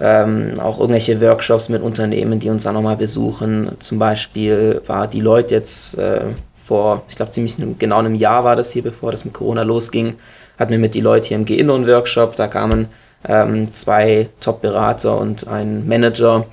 Ähm, 0.00 0.54
auch 0.60 0.78
irgendwelche 0.78 1.20
Workshops 1.20 1.68
mit 1.68 1.82
Unternehmen, 1.82 2.38
die 2.38 2.50
uns 2.50 2.64
dann 2.64 2.74
nochmal 2.74 2.96
besuchen. 2.96 3.72
Zum 3.80 3.98
Beispiel 3.98 4.80
war 4.86 5.08
die 5.08 5.20
Leute 5.20 5.54
jetzt 5.54 5.98
äh, 5.98 6.20
vor, 6.68 7.02
ich 7.08 7.16
glaube, 7.16 7.32
ziemlich 7.32 7.56
genau 7.78 7.98
einem 7.98 8.14
Jahr 8.14 8.44
war 8.44 8.54
das 8.54 8.72
hier, 8.72 8.82
bevor 8.82 9.10
das 9.10 9.24
mit 9.24 9.34
Corona 9.34 9.62
losging, 9.62 10.16
hatten 10.58 10.70
wir 10.70 10.78
mit 10.78 10.94
die 10.94 11.00
Leute 11.00 11.28
hier 11.28 11.36
im 11.38 11.46
Geinno 11.46 11.74
einen 11.74 11.86
Workshop. 11.86 12.36
Da 12.36 12.46
kamen 12.46 12.88
ähm, 13.26 13.72
zwei 13.72 14.28
Top-Berater 14.40 15.18
und 15.18 15.48
ein 15.48 15.88
Manager 15.88 16.46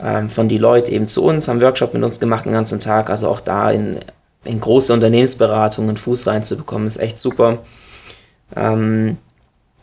ähm, 0.00 0.28
von 0.30 0.48
Deloitte 0.48 0.92
eben 0.92 1.06
zu 1.06 1.24
uns, 1.24 1.48
haben 1.48 1.60
Workshop 1.60 1.92
mit 1.92 2.04
uns 2.04 2.20
gemacht 2.20 2.46
den 2.46 2.52
ganzen 2.52 2.78
Tag. 2.78 3.10
Also 3.10 3.28
auch 3.28 3.40
da 3.40 3.70
in, 3.70 3.98
in 4.44 4.60
große 4.60 4.92
Unternehmensberatungen 4.92 5.96
Fuß 5.96 6.28
reinzubekommen, 6.28 6.86
ist 6.86 6.98
echt 6.98 7.18
super. 7.18 7.58
Ähm, 8.54 9.16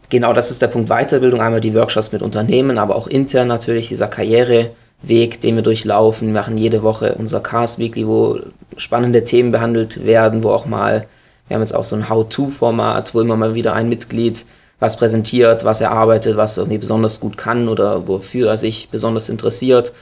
genau 0.10 0.32
das 0.32 0.51
ist 0.51 0.62
der 0.62 0.67
Punkt 0.67 0.89
Weiterbildung. 0.89 1.41
Einmal 1.41 1.60
die 1.60 1.75
Workshops 1.75 2.13
mit 2.13 2.21
Unternehmen, 2.21 2.77
aber 2.77 2.95
auch 2.95 3.08
intern 3.08 3.49
natürlich 3.49 3.89
dieser 3.89 4.08
Karriere. 4.08 4.71
Weg, 5.03 5.41
den 5.41 5.55
wir 5.55 5.63
durchlaufen. 5.63 6.29
Wir 6.29 6.33
machen 6.33 6.57
jede 6.57 6.81
Woche 6.81 7.15
unser 7.15 7.41
Cast 7.41 7.77
Weekly, 7.77 8.07
wo 8.07 8.39
spannende 8.77 9.23
Themen 9.23 9.51
behandelt 9.51 10.05
werden, 10.05 10.43
wo 10.43 10.49
auch 10.49 10.65
mal, 10.65 11.05
wir 11.47 11.55
haben 11.55 11.61
jetzt 11.61 11.75
auch 11.75 11.85
so 11.85 11.95
ein 11.95 12.09
How-To-Format, 12.09 13.13
wo 13.13 13.21
immer 13.21 13.35
mal 13.35 13.53
wieder 13.53 13.73
ein 13.73 13.89
Mitglied 13.89 14.45
was 14.79 14.97
präsentiert, 14.97 15.63
was 15.63 15.79
er 15.79 15.91
arbeitet, 15.91 16.35
was 16.35 16.57
er 16.57 16.63
irgendwie 16.63 16.79
besonders 16.79 17.21
gut 17.21 17.37
kann 17.37 17.69
oder 17.69 18.07
wofür 18.07 18.49
er 18.49 18.57
sich 18.57 18.89
besonders 18.89 19.29
interessiert. 19.29 19.93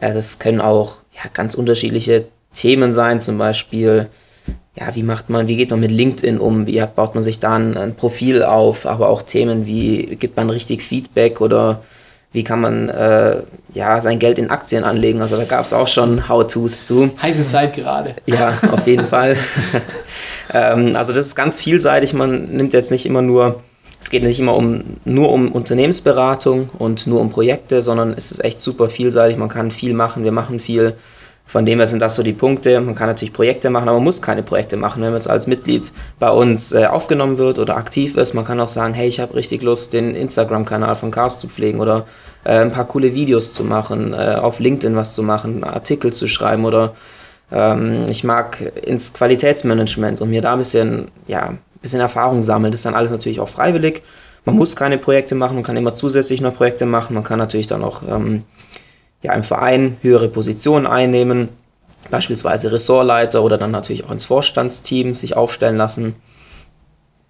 Äh, 0.00 0.14
das 0.14 0.38
können 0.38 0.60
auch 0.60 0.98
ja, 1.12 1.28
ganz 1.32 1.54
unterschiedliche 1.54 2.26
Themen 2.54 2.92
sein, 2.92 3.20
zum 3.20 3.38
Beispiel, 3.38 4.08
ja, 4.76 4.94
wie 4.94 5.02
macht 5.02 5.28
man, 5.28 5.48
wie 5.48 5.56
geht 5.56 5.70
man 5.70 5.80
mit 5.80 5.90
LinkedIn 5.90 6.38
um, 6.38 6.66
wie 6.66 6.82
baut 6.94 7.14
man 7.14 7.24
sich 7.24 7.40
da 7.40 7.56
ein 7.56 7.94
Profil 7.96 8.42
auf, 8.42 8.86
aber 8.86 9.08
auch 9.08 9.22
Themen 9.22 9.66
wie, 9.66 10.16
gibt 10.16 10.36
man 10.36 10.50
richtig 10.50 10.82
Feedback 10.82 11.40
oder 11.40 11.82
wie 12.32 12.44
kann 12.44 12.60
man 12.60 12.88
äh, 12.88 13.42
ja, 13.74 14.00
sein 14.00 14.18
Geld 14.18 14.38
in 14.38 14.50
Aktien 14.50 14.84
anlegen. 14.84 15.20
Also 15.20 15.36
da 15.36 15.44
gab 15.44 15.64
es 15.64 15.72
auch 15.72 15.88
schon 15.88 16.28
How-Tos 16.28 16.84
zu. 16.84 17.10
Heiße 17.20 17.46
Zeit 17.46 17.74
gerade. 17.74 18.14
Ja, 18.26 18.58
auf 18.70 18.86
jeden 18.86 19.06
Fall. 19.06 19.36
ähm, 20.54 20.96
also 20.96 21.12
das 21.12 21.26
ist 21.26 21.34
ganz 21.34 21.60
vielseitig. 21.60 22.14
Man 22.14 22.50
nimmt 22.50 22.74
jetzt 22.74 22.90
nicht 22.90 23.06
immer 23.06 23.22
nur, 23.22 23.60
es 24.00 24.10
geht 24.10 24.22
nicht 24.22 24.40
immer 24.40 24.56
um, 24.56 24.82
nur 25.04 25.30
um 25.30 25.52
Unternehmensberatung 25.52 26.70
und 26.78 27.06
nur 27.06 27.20
um 27.20 27.30
Projekte, 27.30 27.82
sondern 27.82 28.14
es 28.16 28.32
ist 28.32 28.44
echt 28.44 28.60
super 28.60 28.88
vielseitig. 28.88 29.36
Man 29.36 29.48
kann 29.48 29.70
viel 29.70 29.94
machen. 29.94 30.24
Wir 30.24 30.32
machen 30.32 30.58
viel 30.58 30.94
von 31.52 31.66
dem 31.66 31.80
her 31.80 31.86
sind 31.86 32.00
das 32.00 32.14
so 32.14 32.22
die 32.22 32.32
Punkte. 32.32 32.80
Man 32.80 32.94
kann 32.94 33.08
natürlich 33.08 33.34
Projekte 33.34 33.68
machen, 33.68 33.86
aber 33.86 33.98
man 33.98 34.04
muss 34.04 34.22
keine 34.22 34.42
Projekte 34.42 34.78
machen. 34.78 35.02
Wenn 35.02 35.10
man 35.10 35.18
jetzt 35.18 35.28
als 35.28 35.46
Mitglied 35.46 35.92
bei 36.18 36.30
uns 36.30 36.72
äh, 36.72 36.86
aufgenommen 36.86 37.36
wird 37.36 37.58
oder 37.58 37.76
aktiv 37.76 38.16
ist, 38.16 38.32
man 38.32 38.46
kann 38.46 38.58
auch 38.58 38.68
sagen, 38.68 38.94
hey, 38.94 39.06
ich 39.06 39.20
habe 39.20 39.34
richtig 39.34 39.60
Lust, 39.60 39.92
den 39.92 40.14
Instagram-Kanal 40.14 40.96
von 40.96 41.10
Cars 41.10 41.40
zu 41.40 41.48
pflegen 41.48 41.78
oder 41.78 42.06
äh, 42.44 42.60
ein 42.60 42.72
paar 42.72 42.86
coole 42.86 43.14
Videos 43.14 43.52
zu 43.52 43.64
machen, 43.64 44.14
äh, 44.14 44.36
auf 44.40 44.60
LinkedIn 44.60 44.96
was 44.96 45.14
zu 45.14 45.22
machen, 45.22 45.62
Artikel 45.62 46.14
zu 46.14 46.26
schreiben 46.26 46.64
oder 46.64 46.94
ähm, 47.52 48.06
ich 48.08 48.24
mag 48.24 48.72
ins 48.86 49.12
Qualitätsmanagement 49.12 50.22
und 50.22 50.30
mir 50.30 50.40
da 50.40 50.52
ein 50.52 50.58
bisschen, 50.58 51.08
ja, 51.26 51.48
ein 51.48 51.58
bisschen 51.82 52.00
Erfahrung 52.00 52.42
sammeln. 52.42 52.72
Das 52.72 52.78
ist 52.78 52.86
dann 52.86 52.94
alles 52.94 53.10
natürlich 53.10 53.40
auch 53.40 53.48
freiwillig. 53.50 54.00
Man 54.46 54.56
muss 54.56 54.74
keine 54.74 54.96
Projekte 54.96 55.34
machen, 55.34 55.56
man 55.56 55.64
kann 55.64 55.76
immer 55.76 55.92
zusätzlich 55.92 56.40
noch 56.40 56.54
Projekte 56.54 56.86
machen. 56.86 57.12
Man 57.12 57.24
kann 57.24 57.38
natürlich 57.38 57.66
dann 57.66 57.84
auch 57.84 58.02
ähm, 58.08 58.44
ja, 59.22 59.32
im 59.34 59.44
Verein 59.44 59.96
höhere 60.02 60.28
Positionen 60.28 60.86
einnehmen, 60.86 61.48
beispielsweise 62.10 62.72
Ressortleiter 62.72 63.42
oder 63.42 63.58
dann 63.58 63.70
natürlich 63.70 64.04
auch 64.04 64.10
ins 64.10 64.24
Vorstandsteam 64.24 65.14
sich 65.14 65.36
aufstellen 65.36 65.76
lassen. 65.76 66.16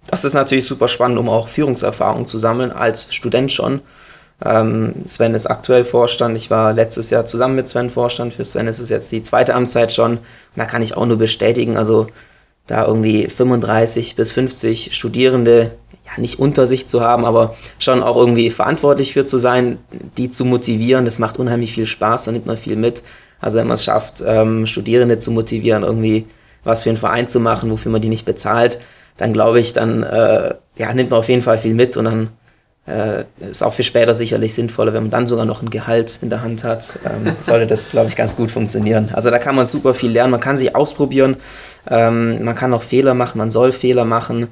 Das 0.07 0.25
ist 0.25 0.33
natürlich 0.33 0.65
super 0.65 0.87
spannend, 0.87 1.17
um 1.17 1.29
auch 1.29 1.47
Führungserfahrung 1.47 2.25
zu 2.25 2.37
sammeln, 2.37 2.71
als 2.71 3.13
Student 3.13 3.51
schon. 3.51 3.81
Ähm, 4.43 4.95
Sven 5.05 5.35
ist 5.35 5.47
aktuell 5.47 5.85
Vorstand. 5.85 6.35
Ich 6.35 6.49
war 6.49 6.73
letztes 6.73 7.09
Jahr 7.09 7.25
zusammen 7.25 7.55
mit 7.55 7.69
Sven 7.69 7.89
Vorstand. 7.89 8.33
Für 8.33 8.43
Sven 8.43 8.67
ist 8.67 8.79
es 8.79 8.89
jetzt 8.89 9.11
die 9.11 9.21
zweite 9.21 9.53
Amtszeit 9.53 9.93
schon. 9.93 10.17
Und 10.17 10.21
da 10.55 10.65
kann 10.65 10.81
ich 10.81 10.97
auch 10.97 11.05
nur 11.05 11.17
bestätigen, 11.17 11.77
also 11.77 12.07
da 12.67 12.85
irgendwie 12.85 13.29
35 13.29 14.15
bis 14.15 14.31
50 14.31 14.95
Studierende 14.95 15.71
nicht 16.17 16.39
unter 16.39 16.67
sich 16.67 16.87
zu 16.87 17.01
haben, 17.01 17.25
aber 17.25 17.55
schon 17.79 18.03
auch 18.03 18.17
irgendwie 18.17 18.49
verantwortlich 18.49 19.13
für 19.13 19.25
zu 19.25 19.37
sein, 19.37 19.77
die 20.17 20.29
zu 20.29 20.45
motivieren. 20.45 21.05
Das 21.05 21.19
macht 21.19 21.39
unheimlich 21.39 21.73
viel 21.73 21.85
Spaß, 21.85 22.25
da 22.25 22.31
nimmt 22.31 22.45
man 22.45 22.57
viel 22.57 22.75
mit. 22.75 23.03
Also 23.39 23.57
wenn 23.57 23.67
man 23.67 23.75
es 23.75 23.83
schafft, 23.83 24.23
ähm, 24.25 24.65
Studierende 24.65 25.19
zu 25.19 25.31
motivieren, 25.31 25.83
irgendwie 25.83 26.25
was 26.63 26.83
für 26.83 26.89
einen 26.89 26.97
Verein 26.97 27.27
zu 27.27 27.39
machen, 27.39 27.69
wofür 27.71 27.91
man 27.91 28.01
die 28.01 28.09
nicht 28.09 28.25
bezahlt, 28.25 28.79
dann 29.17 29.33
glaube 29.33 29.59
ich, 29.59 29.73
dann 29.73 30.03
äh, 30.03 30.55
ja, 30.77 30.93
nimmt 30.93 31.09
man 31.09 31.19
auf 31.19 31.29
jeden 31.29 31.41
Fall 31.41 31.57
viel 31.57 31.73
mit 31.73 31.97
und 31.97 32.05
dann 32.05 32.29
äh, 32.85 33.23
ist 33.39 33.63
auch 33.63 33.73
für 33.73 33.83
später 33.83 34.13
sicherlich 34.13 34.53
sinnvoller, 34.53 34.93
wenn 34.93 35.03
man 35.03 35.09
dann 35.09 35.27
sogar 35.27 35.45
noch 35.45 35.61
ein 35.61 35.69
Gehalt 35.69 36.19
in 36.21 36.29
der 36.29 36.41
Hand 36.41 36.63
hat, 36.63 36.99
ähm, 37.05 37.33
sollte 37.39 37.67
das, 37.67 37.91
glaube 37.91 38.09
ich, 38.09 38.15
ganz 38.15 38.35
gut 38.35 38.51
funktionieren. 38.51 39.09
Also 39.13 39.29
da 39.29 39.39
kann 39.39 39.55
man 39.55 39.65
super 39.65 39.93
viel 39.93 40.11
lernen, 40.11 40.31
man 40.31 40.39
kann 40.39 40.57
sich 40.57 40.75
ausprobieren, 40.75 41.37
ähm, 41.89 42.43
man 42.43 42.55
kann 42.55 42.73
auch 42.73 42.83
Fehler 42.83 43.13
machen, 43.13 43.37
man 43.37 43.51
soll 43.51 43.71
Fehler 43.71 44.05
machen. 44.05 44.47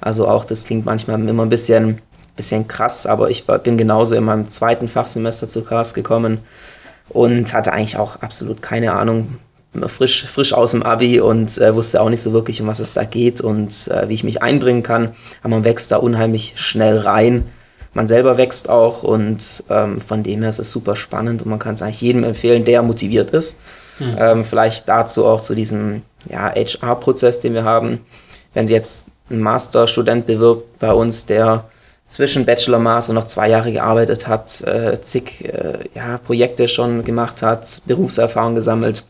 Also 0.00 0.28
auch, 0.28 0.44
das 0.44 0.64
klingt 0.64 0.84
manchmal 0.84 1.26
immer 1.28 1.44
ein 1.44 1.48
bisschen, 1.48 2.00
bisschen 2.36 2.68
krass, 2.68 3.06
aber 3.06 3.30
ich 3.30 3.46
bin 3.46 3.76
genauso 3.76 4.14
in 4.14 4.24
meinem 4.24 4.50
zweiten 4.50 4.88
Fachsemester 4.88 5.48
zu 5.48 5.64
KAS 5.64 5.94
gekommen 5.94 6.38
und 7.08 7.52
hatte 7.52 7.72
eigentlich 7.72 7.96
auch 7.96 8.20
absolut 8.20 8.62
keine 8.62 8.92
Ahnung, 8.92 9.38
frisch, 9.86 10.26
frisch 10.26 10.52
aus 10.52 10.70
dem 10.72 10.82
Abi 10.82 11.20
und 11.20 11.58
äh, 11.58 11.74
wusste 11.74 12.00
auch 12.00 12.08
nicht 12.08 12.22
so 12.22 12.32
wirklich, 12.32 12.60
um 12.60 12.66
was 12.66 12.78
es 12.78 12.94
da 12.94 13.04
geht 13.04 13.40
und 13.40 13.88
äh, 13.88 14.08
wie 14.08 14.14
ich 14.14 14.24
mich 14.24 14.42
einbringen 14.42 14.82
kann. 14.82 15.10
Aber 15.42 15.50
man 15.50 15.64
wächst 15.64 15.92
da 15.92 15.96
unheimlich 15.96 16.54
schnell 16.56 16.98
rein. 16.98 17.44
Man 17.92 18.08
selber 18.08 18.36
wächst 18.36 18.68
auch 18.68 19.02
und 19.02 19.64
ähm, 19.70 20.00
von 20.00 20.22
dem 20.22 20.40
her 20.40 20.50
ist 20.50 20.58
es 20.58 20.70
super 20.70 20.96
spannend 20.96 21.42
und 21.42 21.48
man 21.48 21.58
kann 21.58 21.74
es 21.74 21.82
eigentlich 21.82 22.02
jedem 22.02 22.24
empfehlen, 22.24 22.64
der 22.64 22.82
motiviert 22.82 23.30
ist. 23.30 23.60
Hm. 23.98 24.16
Ähm, 24.18 24.44
vielleicht 24.44 24.88
dazu 24.88 25.24
auch 25.26 25.40
zu 25.40 25.54
diesem 25.54 26.02
ja, 26.28 26.52
HR-Prozess, 26.54 27.40
den 27.40 27.54
wir 27.54 27.64
haben. 27.64 28.00
Wenn 28.52 28.68
Sie 28.68 28.74
jetzt 28.74 29.06
ein 29.30 29.40
Masterstudent 29.40 30.26
bewirbt 30.26 30.78
bei 30.78 30.92
uns, 30.92 31.26
der 31.26 31.64
zwischen 32.08 32.46
Bachelor, 32.46 32.78
Master 32.78 33.12
noch 33.12 33.26
zwei 33.26 33.48
Jahre 33.48 33.72
gearbeitet 33.72 34.28
hat, 34.28 34.60
äh, 34.62 35.00
zig 35.02 35.44
äh, 35.44 35.78
ja, 35.94 36.18
Projekte 36.18 36.68
schon 36.68 37.04
gemacht 37.04 37.42
hat, 37.42 37.82
Berufserfahrung 37.86 38.54
gesammelt, 38.54 39.04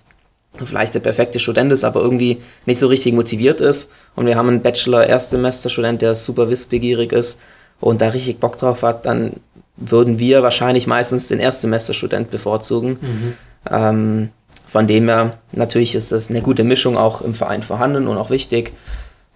vielleicht 0.64 0.94
der 0.94 1.00
perfekte 1.00 1.38
Student 1.38 1.72
ist, 1.72 1.85
aber 1.85 2.00
irgendwie 2.00 2.40
nicht 2.64 2.79
so 2.79 2.87
richtig 2.87 3.12
motiviert 3.12 3.61
ist. 3.61 3.92
Und 4.14 4.26
wir 4.26 4.37
haben 4.37 4.48
einen 4.48 4.62
Bachelor-Erstsemester-Student, 4.62 6.00
der 6.00 6.14
super 6.14 6.48
wissbegierig 6.48 7.12
ist 7.12 7.38
und 7.81 8.00
da 8.00 8.09
richtig 8.09 8.40
Bock 8.40 8.57
drauf 8.57 8.83
hat, 8.83 9.05
dann 9.05 9.35
würden 9.76 10.18
wir 10.18 10.42
wahrscheinlich 10.42 10.87
meistens 10.87 11.29
den 11.29 11.38
Erstsemester-Student 11.38 12.31
bevorzugen. 12.31 12.98
Mhm. 13.00 13.35
Ähm, 13.70 14.29
von 14.66 14.87
dem 14.87 15.09
her, 15.09 15.38
natürlich 15.52 15.94
ist 15.94 16.12
das 16.12 16.31
eine 16.31 16.40
gute 16.40 16.64
Mischung 16.64 16.96
auch 16.96 17.20
im 17.20 17.35
Verein 17.35 17.62
vorhanden 17.62 18.09
und 18.09 18.16
auch 18.16 18.31
wichtig. 18.31 18.72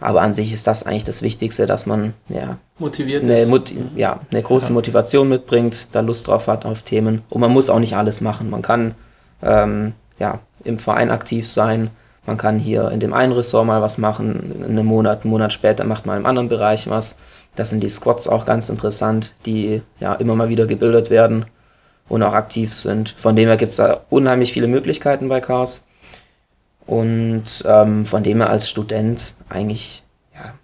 Aber 0.01 0.23
an 0.23 0.33
sich 0.33 0.53
ist 0.53 0.67
das 0.67 0.85
eigentlich 0.85 1.05
das 1.05 1.21
Wichtigste, 1.23 1.67
dass 1.67 1.85
man 1.85 2.15
ja, 2.29 2.57
motiviert 2.79 3.23
eine, 3.23 3.45
Mut 3.47 3.73
ja, 3.95 4.21
eine 4.31 4.43
große 4.43 4.69
ja. 4.69 4.73
Motivation 4.73 5.29
mitbringt, 5.29 5.89
da 5.93 6.01
Lust 6.01 6.27
drauf 6.27 6.47
hat 6.47 6.65
auf 6.65 6.83
Themen. 6.83 7.23
Und 7.29 7.43
man 7.43 7.53
muss 7.53 7.69
auch 7.69 7.79
nicht 7.79 7.97
alles 7.97 8.23
machen. 8.23 8.49
Man 8.49 8.63
kann 8.63 8.95
ähm, 9.43 9.93
ja, 10.19 10.41
im 10.65 10.79
Verein 10.79 11.11
aktiv 11.11 11.49
sein. 11.49 11.91
Man 12.27 12.39
kann 12.39 12.59
hier 12.59 12.91
in 12.91 13.01
dem 13.01 13.13
einen 13.13 13.33
Ressort 13.33 13.67
mal 13.67 13.83
was 13.83 13.99
machen, 13.99 14.65
einen 14.67 14.87
Monat, 14.87 15.23
einen 15.23 15.31
Monat 15.31 15.53
später 15.53 15.85
macht 15.85 16.07
man 16.07 16.19
im 16.19 16.27
anderen 16.27 16.49
Bereich 16.49 16.89
was. 16.89 17.19
Das 17.57 17.71
sind 17.71 17.83
die 17.83 17.89
Squads 17.89 18.29
auch 18.29 18.45
ganz 18.45 18.69
interessant, 18.69 19.33
die 19.45 19.83
ja 19.99 20.15
immer 20.15 20.35
mal 20.35 20.49
wieder 20.49 20.67
gebildet 20.67 21.11
werden 21.11 21.47
und 22.09 22.23
auch 22.23 22.35
aktiv 22.35 22.75
sind. 22.75 23.15
Von 23.17 23.37
dem 23.37 23.49
her 23.49 23.57
gibt 23.57 23.71
es 23.71 23.77
da 23.77 24.01
unheimlich 24.11 24.53
viele 24.53 24.69
Möglichkeiten 24.69 25.29
bei 25.29 25.41
Cars. 25.41 25.87
Und 26.87 27.45
ähm, 27.67 28.05
von 28.05 28.23
dem 28.23 28.39
her 28.39 28.51
als 28.51 28.69
Student 28.69 29.35
eigentlich 29.51 30.03
ja, 30.35 30.55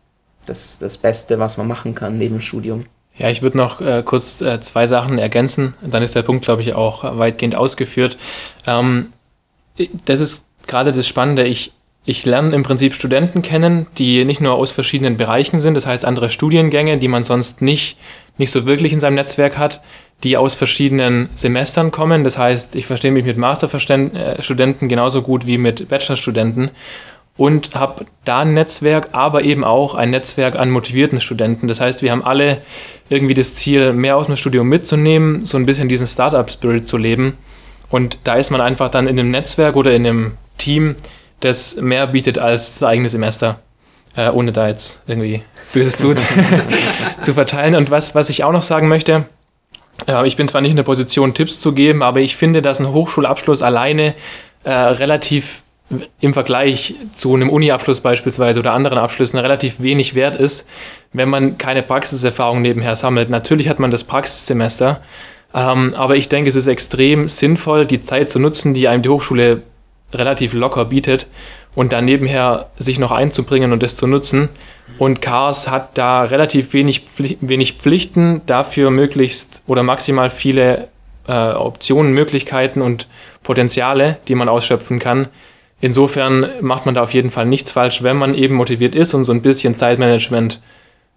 das, 0.46 0.78
das 0.78 0.96
Beste, 0.96 1.38
was 1.38 1.56
man 1.56 1.68
machen 1.68 1.94
kann 1.94 2.18
neben 2.18 2.36
dem 2.36 2.40
Studium. 2.40 2.86
Ja, 3.18 3.30
ich 3.30 3.42
würde 3.42 3.56
noch 3.56 3.80
äh, 3.80 4.02
kurz 4.04 4.40
äh, 4.40 4.60
zwei 4.60 4.86
Sachen 4.86 5.18
ergänzen. 5.18 5.74
Dann 5.80 6.02
ist 6.02 6.14
der 6.14 6.22
Punkt, 6.22 6.44
glaube 6.44 6.62
ich, 6.62 6.74
auch 6.74 7.18
weitgehend 7.18 7.54
ausgeführt. 7.54 8.18
Ähm, 8.66 9.12
das 10.04 10.20
ist 10.20 10.46
gerade 10.66 10.92
das 10.92 11.08
Spannende. 11.08 11.44
Ich, 11.44 11.72
ich 12.04 12.24
lerne 12.26 12.54
im 12.54 12.62
Prinzip 12.62 12.94
Studenten 12.94 13.40
kennen, 13.42 13.86
die 13.96 14.24
nicht 14.24 14.40
nur 14.40 14.54
aus 14.54 14.70
verschiedenen 14.70 15.16
Bereichen 15.16 15.60
sind, 15.60 15.74
das 15.74 15.86
heißt 15.86 16.04
andere 16.04 16.30
Studiengänge, 16.30 16.98
die 16.98 17.08
man 17.08 17.24
sonst 17.24 17.62
nicht, 17.62 17.98
nicht 18.36 18.50
so 18.50 18.66
wirklich 18.66 18.92
in 18.92 19.00
seinem 19.00 19.14
Netzwerk 19.14 19.56
hat, 19.56 19.80
die 20.22 20.36
aus 20.36 20.54
verschiedenen 20.54 21.30
Semestern 21.34 21.90
kommen. 21.90 22.22
Das 22.22 22.38
heißt, 22.38 22.76
ich 22.76 22.86
verstehe 22.86 23.12
mich 23.12 23.24
mit 23.24 23.38
Masterstudenten 23.38 24.88
genauso 24.88 25.22
gut 25.22 25.46
wie 25.46 25.58
mit 25.58 25.88
Bachelorstudenten 25.88 26.70
und 27.36 27.74
habe 27.74 28.06
da 28.24 28.40
ein 28.40 28.54
Netzwerk, 28.54 29.10
aber 29.12 29.42
eben 29.42 29.62
auch 29.62 29.94
ein 29.94 30.10
Netzwerk 30.10 30.56
an 30.56 30.70
motivierten 30.70 31.20
Studenten. 31.20 31.68
Das 31.68 31.80
heißt, 31.80 32.02
wir 32.02 32.10
haben 32.10 32.24
alle 32.24 32.62
irgendwie 33.08 33.34
das 33.34 33.54
Ziel, 33.54 33.92
mehr 33.92 34.16
aus 34.16 34.26
dem 34.26 34.36
Studium 34.36 34.68
mitzunehmen, 34.68 35.44
so 35.44 35.58
ein 35.58 35.66
bisschen 35.66 35.88
diesen 35.88 36.06
Startup-Spirit 36.06 36.88
zu 36.88 36.96
leben. 36.96 37.36
Und 37.90 38.18
da 38.24 38.34
ist 38.34 38.50
man 38.50 38.60
einfach 38.60 38.90
dann 38.90 39.06
in 39.06 39.18
einem 39.18 39.30
Netzwerk 39.30 39.76
oder 39.76 39.94
in 39.94 40.06
einem 40.06 40.32
Team, 40.58 40.96
das 41.40 41.76
mehr 41.76 42.06
bietet 42.06 42.38
als 42.38 42.74
das 42.74 42.82
eigene 42.88 43.08
Semester, 43.08 43.60
äh, 44.16 44.30
ohne 44.30 44.52
da 44.52 44.68
jetzt 44.68 45.02
irgendwie 45.06 45.42
böses 45.72 45.96
Blut 45.96 46.18
zu 47.20 47.34
verteilen. 47.34 47.74
Und 47.74 47.90
was, 47.90 48.14
was 48.14 48.30
ich 48.30 48.44
auch 48.44 48.52
noch 48.52 48.62
sagen 48.62 48.88
möchte, 48.88 49.26
äh, 50.08 50.26
ich 50.26 50.36
bin 50.36 50.48
zwar 50.48 50.62
nicht 50.62 50.70
in 50.70 50.76
der 50.76 50.84
Position, 50.84 51.34
Tipps 51.34 51.60
zu 51.60 51.72
geben, 51.72 52.02
aber 52.02 52.20
ich 52.20 52.36
finde, 52.36 52.62
dass 52.62 52.80
ein 52.80 52.92
Hochschulabschluss 52.92 53.62
alleine 53.62 54.14
äh, 54.64 54.72
relativ 54.72 55.62
im 56.20 56.34
Vergleich 56.34 56.94
zu 57.14 57.34
einem 57.34 57.48
Uni-Abschluss 57.48 58.00
beispielsweise 58.00 58.60
oder 58.60 58.72
anderen 58.72 58.98
Abschlüssen 58.98 59.38
relativ 59.38 59.80
wenig 59.80 60.14
wert 60.14 60.36
ist, 60.36 60.68
wenn 61.12 61.28
man 61.28 61.58
keine 61.58 61.82
Praxiserfahrung 61.82 62.60
nebenher 62.60 62.96
sammelt. 62.96 63.30
Natürlich 63.30 63.68
hat 63.68 63.78
man 63.78 63.90
das 63.90 64.04
Praxissemester, 64.04 65.00
ähm, 65.54 65.94
aber 65.94 66.16
ich 66.16 66.28
denke, 66.28 66.50
es 66.50 66.56
ist 66.56 66.66
extrem 66.66 67.28
sinnvoll, 67.28 67.86
die 67.86 68.00
Zeit 68.00 68.30
zu 68.30 68.40
nutzen, 68.40 68.74
die 68.74 68.88
einem 68.88 69.02
die 69.02 69.08
Hochschule 69.08 69.62
relativ 70.12 70.54
locker 70.54 70.84
bietet 70.86 71.26
und 71.74 71.92
dann 71.92 72.04
nebenher 72.04 72.70
sich 72.78 72.98
noch 72.98 73.12
einzubringen 73.12 73.72
und 73.72 73.82
das 73.82 73.96
zu 73.96 74.06
nutzen. 74.06 74.48
Und 74.98 75.20
Cars 75.20 75.70
hat 75.70 75.98
da 75.98 76.22
relativ 76.22 76.72
wenig, 76.72 77.02
wenig 77.40 77.74
Pflichten, 77.74 78.40
dafür 78.46 78.90
möglichst 78.90 79.62
oder 79.66 79.82
maximal 79.82 80.30
viele 80.30 80.88
äh, 81.28 81.32
Optionen, 81.32 82.12
Möglichkeiten 82.12 82.82
und 82.82 83.08
Potenziale, 83.42 84.16
die 84.26 84.34
man 84.34 84.48
ausschöpfen 84.48 84.98
kann. 84.98 85.28
Insofern 85.80 86.46
macht 86.60 86.86
man 86.86 86.94
da 86.94 87.02
auf 87.02 87.14
jeden 87.14 87.30
Fall 87.30 87.46
nichts 87.46 87.70
falsch. 87.70 88.02
Wenn 88.02 88.16
man 88.16 88.34
eben 88.34 88.54
motiviert 88.54 88.94
ist 88.94 89.14
und 89.14 89.24
so 89.24 89.32
ein 89.32 89.42
bisschen 89.42 89.78
Zeitmanagement 89.78 90.60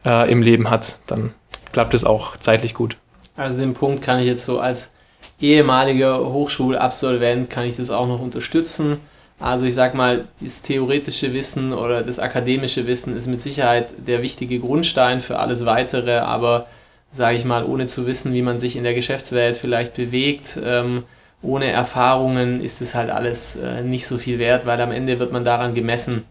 äh, 0.05 0.31
im 0.31 0.41
Leben 0.41 0.69
hat, 0.69 0.99
dann 1.07 1.33
klappt 1.71 1.93
es 1.93 2.03
auch 2.03 2.37
zeitlich 2.37 2.73
gut. 2.73 2.97
Also 3.35 3.59
den 3.59 3.73
Punkt 3.73 4.03
kann 4.03 4.19
ich 4.19 4.25
jetzt 4.25 4.45
so 4.45 4.59
als 4.59 4.91
ehemaliger 5.39 6.19
Hochschulabsolvent 6.19 7.49
kann 7.49 7.65
ich 7.65 7.77
das 7.77 7.89
auch 7.89 8.07
noch 8.07 8.19
unterstützen. 8.19 8.97
Also 9.39 9.65
ich 9.65 9.73
sag 9.73 9.95
mal, 9.95 10.27
das 10.41 10.61
theoretische 10.61 11.33
Wissen 11.33 11.71
oder 11.71 12.03
das 12.03 12.19
akademische 12.19 12.87
Wissen 12.87 13.15
ist 13.15 13.27
mit 13.27 13.41
Sicherheit 13.41 13.87
der 14.05 14.21
wichtige 14.21 14.59
Grundstein 14.59 15.21
für 15.21 15.39
alles 15.39 15.65
weitere, 15.65 16.17
aber 16.17 16.67
sage 17.11 17.37
ich 17.37 17.45
mal, 17.45 17.63
ohne 17.63 17.87
zu 17.87 18.05
wissen, 18.05 18.33
wie 18.33 18.41
man 18.41 18.59
sich 18.59 18.75
in 18.75 18.83
der 18.83 18.93
Geschäftswelt 18.93 19.55
vielleicht 19.55 19.95
bewegt, 19.95 20.59
ähm, 20.63 21.03
ohne 21.41 21.67
Erfahrungen 21.67 22.61
ist 22.61 22.81
es 22.81 22.95
halt 22.95 23.09
alles 23.09 23.55
äh, 23.55 23.81
nicht 23.81 24.05
so 24.05 24.17
viel 24.17 24.39
wert, 24.39 24.65
weil 24.65 24.81
am 24.81 24.91
Ende 24.91 25.19
wird 25.19 25.31
man 25.31 25.43
daran 25.43 25.73
gemessen, 25.73 26.25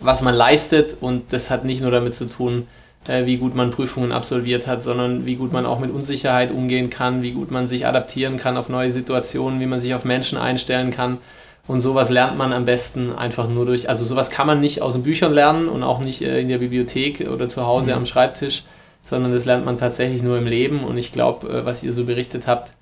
was 0.00 0.22
man 0.22 0.34
leistet 0.34 0.96
und 1.00 1.32
das 1.32 1.50
hat 1.50 1.64
nicht 1.64 1.80
nur 1.80 1.90
damit 1.90 2.14
zu 2.14 2.26
tun, 2.26 2.68
äh, 3.08 3.26
wie 3.26 3.36
gut 3.36 3.54
man 3.54 3.70
Prüfungen 3.70 4.12
absolviert 4.12 4.66
hat, 4.66 4.82
sondern 4.82 5.26
wie 5.26 5.36
gut 5.36 5.52
man 5.52 5.66
auch 5.66 5.80
mit 5.80 5.90
Unsicherheit 5.90 6.52
umgehen 6.52 6.90
kann, 6.90 7.22
wie 7.22 7.32
gut 7.32 7.50
man 7.50 7.66
sich 7.66 7.86
adaptieren 7.86 8.36
kann 8.36 8.56
auf 8.56 8.68
neue 8.68 8.90
Situationen, 8.90 9.60
wie 9.60 9.66
man 9.66 9.80
sich 9.80 9.94
auf 9.94 10.04
Menschen 10.04 10.38
einstellen 10.38 10.90
kann. 10.90 11.18
Und 11.66 11.82
sowas 11.82 12.08
lernt 12.08 12.38
man 12.38 12.52
am 12.52 12.64
besten 12.64 13.14
einfach 13.14 13.48
nur 13.48 13.66
durch, 13.66 13.88
also 13.88 14.04
sowas 14.04 14.30
kann 14.30 14.46
man 14.46 14.60
nicht 14.60 14.80
aus 14.80 14.94
den 14.94 15.02
Büchern 15.02 15.34
lernen 15.34 15.68
und 15.68 15.82
auch 15.82 15.98
nicht 15.98 16.22
äh, 16.22 16.40
in 16.40 16.48
der 16.48 16.58
Bibliothek 16.58 17.28
oder 17.28 17.48
zu 17.48 17.66
Hause 17.66 17.90
mhm. 17.90 17.98
am 17.98 18.06
Schreibtisch, 18.06 18.62
sondern 19.02 19.32
das 19.32 19.44
lernt 19.44 19.64
man 19.64 19.78
tatsächlich 19.78 20.22
nur 20.22 20.38
im 20.38 20.46
Leben. 20.46 20.84
Und 20.84 20.96
ich 20.96 21.12
glaube, 21.12 21.48
äh, 21.48 21.64
was 21.66 21.82
ihr 21.82 21.92
so 21.92 22.04
berichtet 22.04 22.46
habt, 22.46 22.72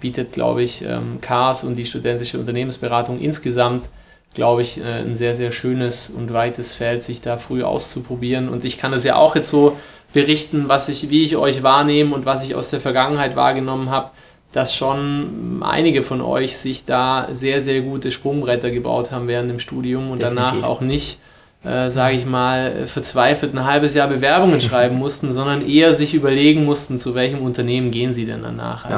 bietet, 0.00 0.32
glaube 0.32 0.62
ich, 0.62 0.82
ähm, 0.82 1.18
CARS 1.20 1.64
und 1.64 1.76
die 1.76 1.86
studentische 1.86 2.38
Unternehmensberatung 2.38 3.20
insgesamt, 3.20 3.88
glaube 4.34 4.62
ich, 4.62 4.78
äh, 4.78 4.84
ein 4.84 5.16
sehr, 5.16 5.34
sehr 5.34 5.52
schönes 5.52 6.10
und 6.10 6.32
weites 6.32 6.74
Feld, 6.74 7.02
sich 7.02 7.22
da 7.22 7.36
früh 7.36 7.62
auszuprobieren. 7.62 8.48
Und 8.48 8.64
ich 8.64 8.78
kann 8.78 8.92
es 8.92 9.04
ja 9.04 9.16
auch 9.16 9.36
jetzt 9.36 9.48
so 9.48 9.76
berichten, 10.12 10.64
was 10.68 10.88
ich, 10.88 11.10
wie 11.10 11.22
ich 11.22 11.36
euch 11.36 11.62
wahrnehme 11.62 12.14
und 12.14 12.26
was 12.26 12.44
ich 12.44 12.54
aus 12.54 12.70
der 12.70 12.80
Vergangenheit 12.80 13.36
wahrgenommen 13.36 13.90
habe, 13.90 14.10
dass 14.52 14.74
schon 14.74 15.62
einige 15.62 16.02
von 16.02 16.20
euch 16.20 16.56
sich 16.56 16.84
da 16.84 17.28
sehr, 17.30 17.60
sehr 17.60 17.80
gute 17.80 18.12
Sprungbretter 18.12 18.70
gebaut 18.70 19.10
haben 19.10 19.28
während 19.28 19.50
dem 19.50 19.58
Studium 19.58 20.10
und 20.10 20.22
Definitiv. 20.22 20.52
danach 20.52 20.68
auch 20.68 20.80
nicht 20.80 21.18
äh, 21.64 21.90
sage 21.90 22.14
ich 22.16 22.24
mal, 22.24 22.86
verzweifelt 22.86 23.52
ein 23.54 23.64
halbes 23.64 23.94
Jahr 23.94 24.08
Bewerbungen 24.08 24.60
schreiben 24.62 24.96
mussten, 24.96 25.32
sondern 25.32 25.68
eher 25.68 25.94
sich 25.94 26.14
überlegen 26.14 26.64
mussten, 26.64 26.98
zu 26.98 27.14
welchem 27.14 27.40
Unternehmen 27.40 27.90
gehen 27.90 28.14
sie 28.14 28.24
denn 28.24 28.42
danach. 28.42 28.88
Ja. 28.88 28.96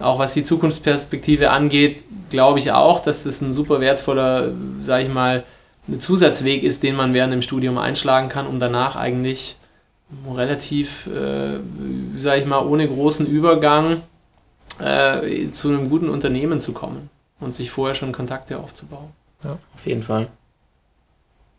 Auch 0.00 0.18
was 0.18 0.32
die 0.32 0.44
Zukunftsperspektive 0.44 1.50
angeht, 1.50 2.04
glaube 2.30 2.58
ich 2.58 2.72
auch, 2.72 3.00
dass 3.00 3.24
das 3.24 3.40
ein 3.40 3.52
super 3.52 3.80
wertvoller, 3.80 4.52
sage 4.82 5.04
ich 5.04 5.12
mal, 5.12 5.44
Zusatzweg 5.98 6.62
ist, 6.62 6.82
den 6.82 6.94
man 6.94 7.14
während 7.14 7.32
dem 7.32 7.42
Studium 7.42 7.78
einschlagen 7.78 8.28
kann, 8.28 8.46
um 8.46 8.60
danach 8.60 8.96
eigentlich 8.96 9.56
relativ, 10.32 11.06
äh, 11.06 11.58
sage 12.18 12.40
ich 12.40 12.46
mal, 12.46 12.64
ohne 12.64 12.86
großen 12.86 13.26
Übergang 13.26 14.02
äh, 14.78 15.50
zu 15.50 15.68
einem 15.68 15.88
guten 15.88 16.08
Unternehmen 16.08 16.60
zu 16.60 16.72
kommen 16.72 17.10
und 17.38 17.54
sich 17.54 17.70
vorher 17.70 17.94
schon 17.94 18.12
Kontakte 18.12 18.58
aufzubauen. 18.58 19.10
Ja, 19.44 19.58
auf 19.74 19.86
jeden 19.86 20.02
Fall. 20.02 20.28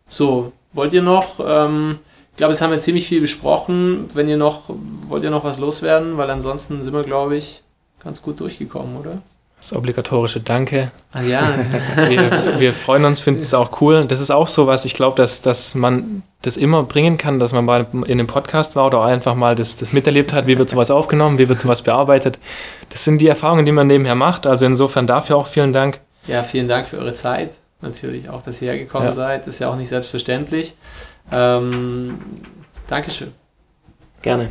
So, 0.07 0.51
wollt 0.73 0.93
ihr 0.93 1.01
noch, 1.01 1.39
ähm, 1.43 1.99
ich 2.31 2.37
glaube, 2.37 2.53
es 2.53 2.61
haben 2.61 2.71
wir 2.71 2.79
ziemlich 2.79 3.07
viel 3.07 3.21
besprochen. 3.21 4.09
Wenn 4.13 4.29
ihr 4.29 4.37
noch, 4.37 4.63
wollt 5.07 5.23
ihr 5.23 5.29
noch 5.29 5.43
was 5.43 5.59
loswerden? 5.59 6.17
Weil 6.17 6.29
ansonsten 6.29 6.83
sind 6.83 6.93
wir, 6.93 7.03
glaube 7.03 7.37
ich, 7.37 7.61
ganz 8.03 8.21
gut 8.21 8.39
durchgekommen, 8.39 8.97
oder? 8.97 9.21
Das 9.61 9.73
obligatorische 9.73 10.39
Danke. 10.39 10.91
Ah 11.13 11.21
ja. 11.21 11.53
wir, 12.07 12.59
wir 12.59 12.73
freuen 12.73 13.05
uns, 13.05 13.21
finden 13.21 13.43
es 13.43 13.53
auch 13.53 13.79
cool. 13.79 14.05
Das 14.07 14.19
ist 14.19 14.31
auch 14.31 14.47
so 14.47 14.65
was, 14.65 14.85
ich 14.85 14.95
glaube, 14.95 15.15
dass, 15.15 15.43
dass 15.43 15.75
man 15.75 16.23
das 16.41 16.57
immer 16.57 16.81
bringen 16.81 17.17
kann, 17.17 17.39
dass 17.39 17.53
man 17.53 17.65
mal 17.65 17.85
in 17.93 18.05
einem 18.05 18.25
Podcast 18.25 18.75
war 18.75 18.87
oder 18.87 19.03
einfach 19.03 19.35
mal 19.35 19.55
das, 19.55 19.77
das 19.77 19.93
miterlebt 19.93 20.33
hat, 20.33 20.47
wie 20.47 20.57
wird 20.57 20.71
sowas 20.71 20.89
aufgenommen, 20.89 21.37
wie 21.37 21.47
wird 21.47 21.59
sowas 21.59 21.83
bearbeitet. 21.83 22.39
Das 22.89 23.05
sind 23.05 23.21
die 23.21 23.27
Erfahrungen, 23.27 23.67
die 23.67 23.71
man 23.71 23.85
nebenher 23.85 24.15
macht. 24.15 24.47
Also 24.47 24.65
insofern 24.65 25.05
dafür 25.05 25.37
auch 25.37 25.47
vielen 25.47 25.73
Dank. 25.73 25.99
Ja, 26.25 26.41
vielen 26.41 26.67
Dank 26.67 26.87
für 26.87 26.97
eure 26.97 27.13
Zeit 27.13 27.57
natürlich 27.81 28.29
auch, 28.29 28.41
dass 28.41 28.61
ihr 28.63 28.71
hergekommen 28.71 29.09
ja. 29.09 29.13
seid. 29.13 29.41
Das 29.41 29.55
ist 29.55 29.59
ja 29.59 29.69
auch 29.69 29.75
nicht 29.75 29.89
selbstverständlich. 29.89 30.73
Ähm, 31.31 32.19
Dankeschön. 32.87 33.31
Gerne. 34.23 34.49